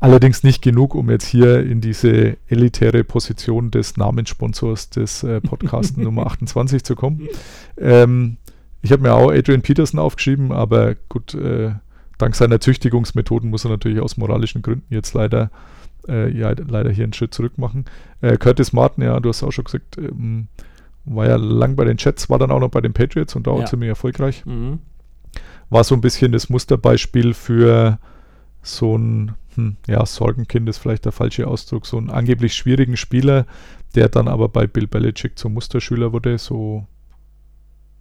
[0.04, 5.96] Allerdings nicht genug, um jetzt hier in diese elitäre Position des Namenssponsors des äh, Podcasts
[5.98, 7.30] Nummer 28 zu kommen.
[7.78, 8.36] Ähm,
[8.82, 11.72] ich habe mir auch Adrian Peterson aufgeschrieben, aber gut, äh,
[12.18, 15.52] dank seiner Züchtigungsmethoden muss er natürlich aus moralischen Gründen jetzt leider,
[16.10, 17.86] äh, ja, leider hier einen Schritt zurück machen.
[18.20, 20.50] Äh, Curtis Martin, ja, du hast auch schon gesagt, ähm,
[21.06, 23.52] war ja lang bei den Jets, war dann auch noch bei den Patriots und da
[23.52, 23.66] auch Ja.
[23.68, 24.46] ziemlich erfolgreich.
[24.46, 24.80] Mhm.
[25.70, 28.00] War so ein bisschen das Musterbeispiel für
[28.62, 33.46] so ein, hm, ja, Sorgenkind ist vielleicht der falsche Ausdruck, so einen angeblich schwierigen Spieler,
[33.96, 36.88] der dann aber bei Bill Belichick zum Musterschüler wurde, so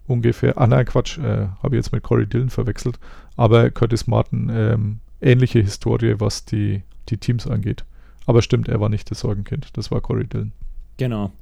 [0.07, 0.59] ungefähr.
[0.59, 2.98] Ah, nein, Quatsch, äh, habe ich jetzt mit Corey Dillon verwechselt.
[3.36, 7.84] Aber Curtis Martin, ähm, ähnliche Historie, was die, die Teams angeht.
[8.26, 10.53] Aber stimmt, er war nicht das Sorgenkind, das war Corey Dillon.
[10.96, 11.32] Genau.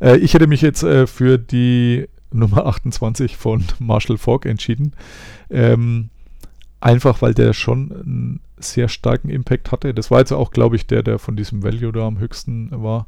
[0.00, 4.92] Äh, ich hätte mich jetzt äh, für die Nummer 28 von Marshall Falk entschieden.
[5.50, 6.10] Ähm,
[6.80, 9.94] einfach weil der schon einen sehr starken Impact hatte.
[9.94, 13.06] Das war jetzt auch, glaube ich, der, der von diesem Value da am höchsten war.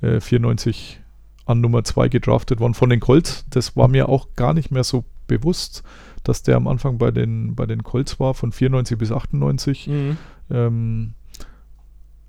[0.00, 1.00] Äh, 94
[1.46, 3.46] an Nummer 2 gedraftet worden von den Colts.
[3.50, 5.82] Das war mir auch gar nicht mehr so bewusst,
[6.22, 9.86] dass der am Anfang bei den, bei den Colts war, von 94 bis 98.
[9.86, 10.16] Mhm.
[10.50, 11.14] Ähm,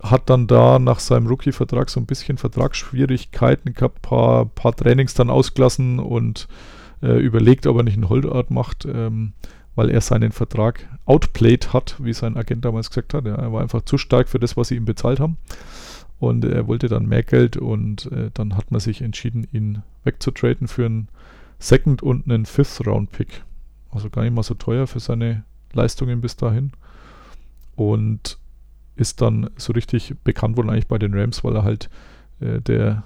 [0.02, 5.30] hat dann da nach seinem Rookie-Vertrag so ein bisschen Vertragsschwierigkeiten gehabt, paar, paar Trainings dann
[5.30, 6.48] ausgelassen und
[7.02, 9.34] äh, überlegt, ob er nicht einen Holdout macht, ähm,
[9.80, 13.26] weil er seinen Vertrag outplayed hat, wie sein Agent damals gesagt hat.
[13.26, 15.38] Ja, er war einfach zu stark für das, was sie ihm bezahlt haben.
[16.20, 20.68] Und er wollte dann mehr Geld und äh, dann hat man sich entschieden, ihn wegzutraden
[20.68, 21.08] für einen
[21.60, 23.46] Second- und einen Fifth-Round-Pick.
[23.90, 26.74] Also gar nicht mal so teuer für seine Leistungen bis dahin.
[27.78, 28.38] Und
[28.98, 31.90] ist dann so richtig bekannt worden eigentlich bei den Rams, weil er halt
[32.42, 33.04] äh, der,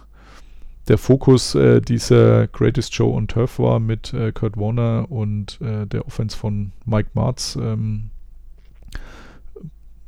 [0.88, 5.86] der Fokus äh, dieser Greatest Show on Turf war mit äh, Kurt Warner und äh,
[5.88, 7.58] der Offense von Mike Martz.
[7.62, 8.10] Ähm,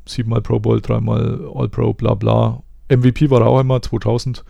[0.05, 2.61] siebenmal Pro Bowl, dreimal All Pro, bla bla.
[2.89, 4.43] MVP war er auch einmal 2000.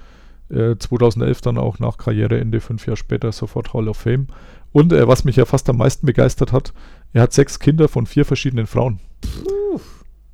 [0.49, 4.28] Äh, 2011 dann auch nach Karriereende, fünf Jahre später, sofort Hall of Fame.
[4.71, 6.73] Und äh, was mich ja fast am meisten begeistert hat,
[7.13, 8.99] er hat sechs Kinder von vier verschiedenen Frauen.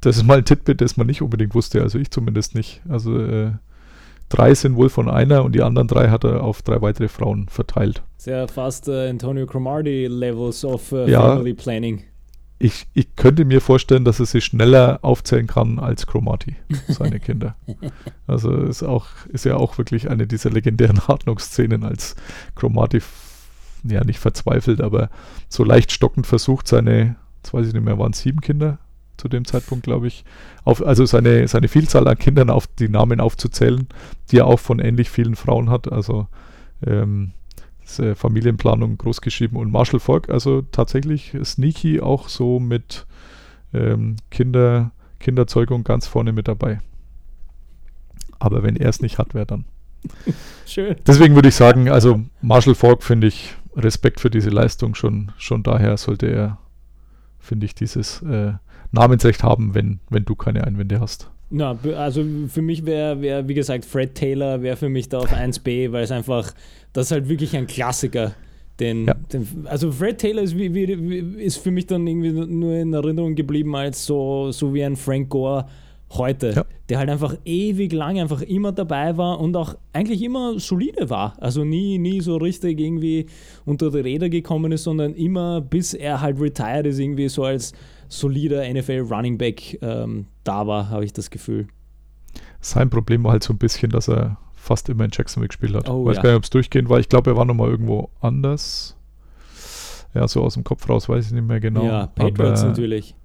[0.02, 2.82] Das ist mal ein Titbit, das man nicht unbedingt wusste, also ich zumindest nicht.
[2.90, 3.52] Also äh,
[4.32, 7.48] drei sind wohl von einer und die anderen drei hat er auf drei weitere Frauen
[7.50, 8.02] verteilt.
[8.26, 11.22] Ja fast äh, Antonio Cromartie Levels of äh, Ja.
[11.36, 12.04] Family Planning.
[12.64, 16.56] Ich, ich könnte mir vorstellen, dass er sie schneller aufzählen kann als Cromartie,
[16.88, 17.56] seine Kinder.
[18.28, 22.16] Also ist, auch, ist ja auch wirklich eine dieser legendären Hartnungsszenen, als
[22.56, 23.48] Cromartie f-
[23.84, 25.10] ja nicht verzweifelt, aber
[25.50, 28.78] so leicht stockend versucht, seine, jetzt weiß ich nicht mehr, waren es sieben Kinder
[29.22, 30.26] zu dem Zeitpunkt, glaube ich,
[30.64, 33.88] auf, also seine, seine Vielzahl an Kindern auf die Namen aufzuzählen,
[34.32, 35.92] die er auch von ähnlich vielen Frauen hat.
[35.92, 36.28] Also
[36.86, 37.34] ähm,
[38.00, 43.06] äh, Familienplanung großgeschrieben und Marshall Falk, also tatsächlich sneaky auch so mit
[43.74, 46.82] ähm, Kinder, Kinderzeugung ganz vorne mit dabei.
[48.40, 49.66] Aber wenn er es nicht hat, wer dann?
[50.66, 50.96] Schön.
[51.06, 55.62] Deswegen würde ich sagen, also Marshall Falk finde ich Respekt für diese Leistung schon, schon
[55.62, 56.58] daher sollte er,
[57.40, 58.54] finde ich, dieses äh,
[58.92, 61.30] Namensrecht haben, wenn, wenn du keine Einwände hast.
[61.50, 65.34] Na, also für mich wäre, wär, wie gesagt, Fred Taylor wäre für mich da auf
[65.34, 66.54] 1b, weil es einfach,
[66.94, 68.34] das ist halt wirklich ein Klassiker.
[68.80, 69.16] Den, Ja.
[69.34, 73.36] den, also Fred Taylor ist, wie, wie- ist für mich dann irgendwie nur in Erinnerung
[73.36, 75.66] geblieben als so, so wie ein Frank Gore
[76.14, 76.66] heute, Ja.
[76.90, 81.36] der halt einfach ewig lang einfach immer dabei war und auch eigentlich immer solide war.
[81.40, 83.26] Also nie, nie so richtig irgendwie
[83.66, 87.74] unter die Räder gekommen ist, sondern immer bis er halt retired ist, irgendwie so als
[88.12, 91.68] solider NFL Running Back ähm, da war, habe ich das Gefühl.
[92.60, 95.90] Sein Problem war halt so ein bisschen, dass er fast immer in Jacksonville gespielt hat.
[95.90, 96.22] Oh, weiß ja.
[96.22, 97.00] gar nicht, ob es durchgehend war.
[97.00, 98.96] Ich glaube, er war nochmal irgendwo anders.
[100.14, 101.86] Ja, so aus dem Kopf raus weiß ich nicht mehr genau.
[101.86, 103.16] ja, Patriots aber, natürlich.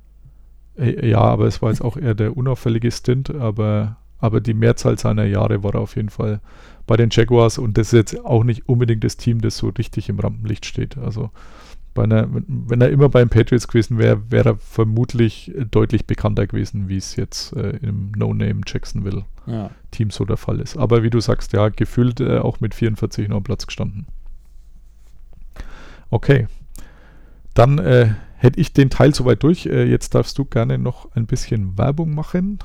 [0.79, 4.99] Äh, Ja, aber es war jetzt auch eher der unauffällige Stint, aber aber die Mehrzahl
[4.99, 6.41] seiner Jahre war er auf jeden Fall
[6.87, 10.09] bei den Jaguars und das ist jetzt auch nicht unbedingt das Team, das so richtig
[10.09, 10.97] im Rampenlicht steht.
[10.97, 11.31] Also
[12.05, 16.97] einer, wenn er immer beim Patriots gewesen wäre, wäre er vermutlich deutlich bekannter gewesen, wie
[16.97, 19.71] es jetzt äh, im No-Name Jacksonville Ja.
[19.91, 20.77] Team so der Fall ist.
[20.77, 24.07] Aber wie du sagst, ja, gefühlt äh, auch mit 44 noch am Platz gestanden.
[26.11, 26.47] Okay.
[27.55, 29.67] Dann äh, hätte ich den Teil soweit durch.
[29.67, 32.59] Äh, jetzt darfst du gerne noch ein bisschen Werbung machen.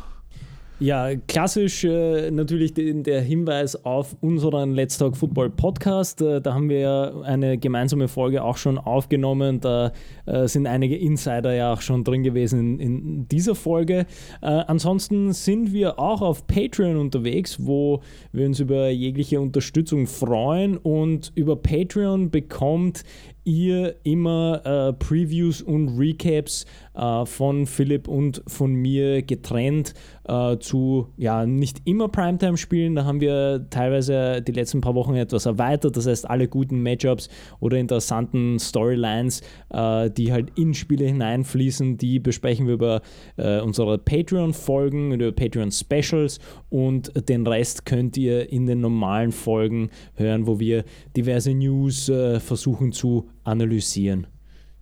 [0.82, 6.24] Ja, klassisch äh, natürlich den, der Hinweis auf unseren Let's Talk Football Podcast.
[6.24, 9.60] Äh, da haben wir ja eine gemeinsame Folge auch schon aufgenommen.
[9.60, 9.92] Da
[10.26, 14.08] äh, sind einige Insider ja auch schon drin gewesen in, in dieser Folge.
[14.42, 18.02] Äh, ansonsten sind wir auch auf Patreon unterwegs, wo
[18.32, 20.78] wir uns über jegliche Unterstützung freuen.
[20.78, 23.04] Und über Patreon bekommt
[23.44, 29.94] ihr immer äh, Previews und Recaps äh, von Philipp und von mir getrennt
[30.28, 32.96] äh, zu, ja, nicht immer Primetime-Spielen.
[32.96, 35.98] Da haben wir teilweise die letzten paar Wochen etwas erweitert.
[35.98, 37.30] Das heißt, alle guten Matchups
[37.60, 43.02] oder interessanten Storylines, äh, die halt in Spiele hineinfließen, die besprechen wir über
[43.38, 46.40] äh, unsere Patreon-Folgen, über Patreon-Specials
[46.70, 50.84] und den Rest könnt ihr in den normalen Folgen hören, wo wir
[51.16, 54.28] diverse News äh, versuchen zu analysieren.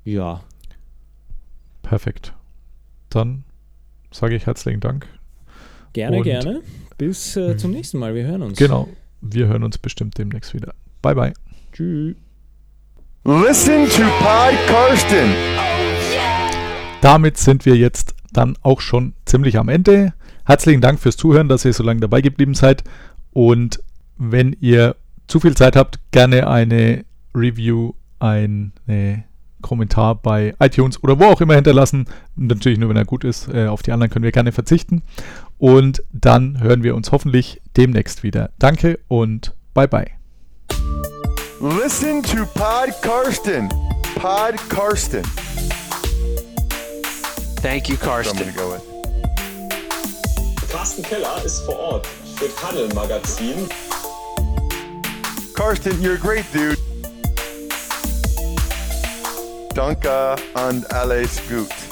[0.04, 0.42] Ja,
[1.82, 2.34] Perfekt.
[3.10, 3.44] Dann
[4.12, 5.08] sage ich herzlichen Dank.
[5.94, 6.62] gerne, Und- gerne.
[6.98, 8.14] Bis äh, zum nächsten Mal.
[8.14, 8.58] Wir hören uns.
[8.60, 8.88] Genau.
[9.22, 10.74] Wir hören uns bestimmt demnächst wieder.
[11.02, 11.34] Bye, bye.
[11.74, 12.16] Tschüss.
[13.24, 15.30] Listen to Pod Karsten.
[17.02, 20.14] Damit sind wir jetzt dann auch schon ziemlich am Ende.
[20.46, 22.84] Herzlichen Dank fürs Zuhören, dass ihr so lange dabei geblieben seid.
[23.32, 23.82] Und
[24.18, 24.96] wenn ihr
[25.28, 28.74] zu viel Zeit habt, gerne eine Review, einen
[29.62, 32.06] Kommentar bei iTunes oder wo auch immer hinterlassen.
[32.36, 33.48] Natürlich nur, wenn er gut ist.
[33.54, 35.04] Äh, Auf die anderen können wir gerne verzichten.
[35.58, 38.52] Und dann hören wir uns hoffentlich demnächst wieder.
[38.60, 40.08] Danke und bye bye.
[41.62, 43.68] Listen to Pod Karsten.
[44.16, 45.24] Pod Karsten.
[47.62, 48.56] Thank you, Karsten.
[48.56, 48.78] go.
[50.72, 52.08] Carsten Keller ist vor Ort
[52.38, 53.68] für Tunnel Magazin.
[55.54, 56.78] Karsten, you're a great dude.
[59.74, 60.36] Danke
[60.68, 61.89] und alles gut.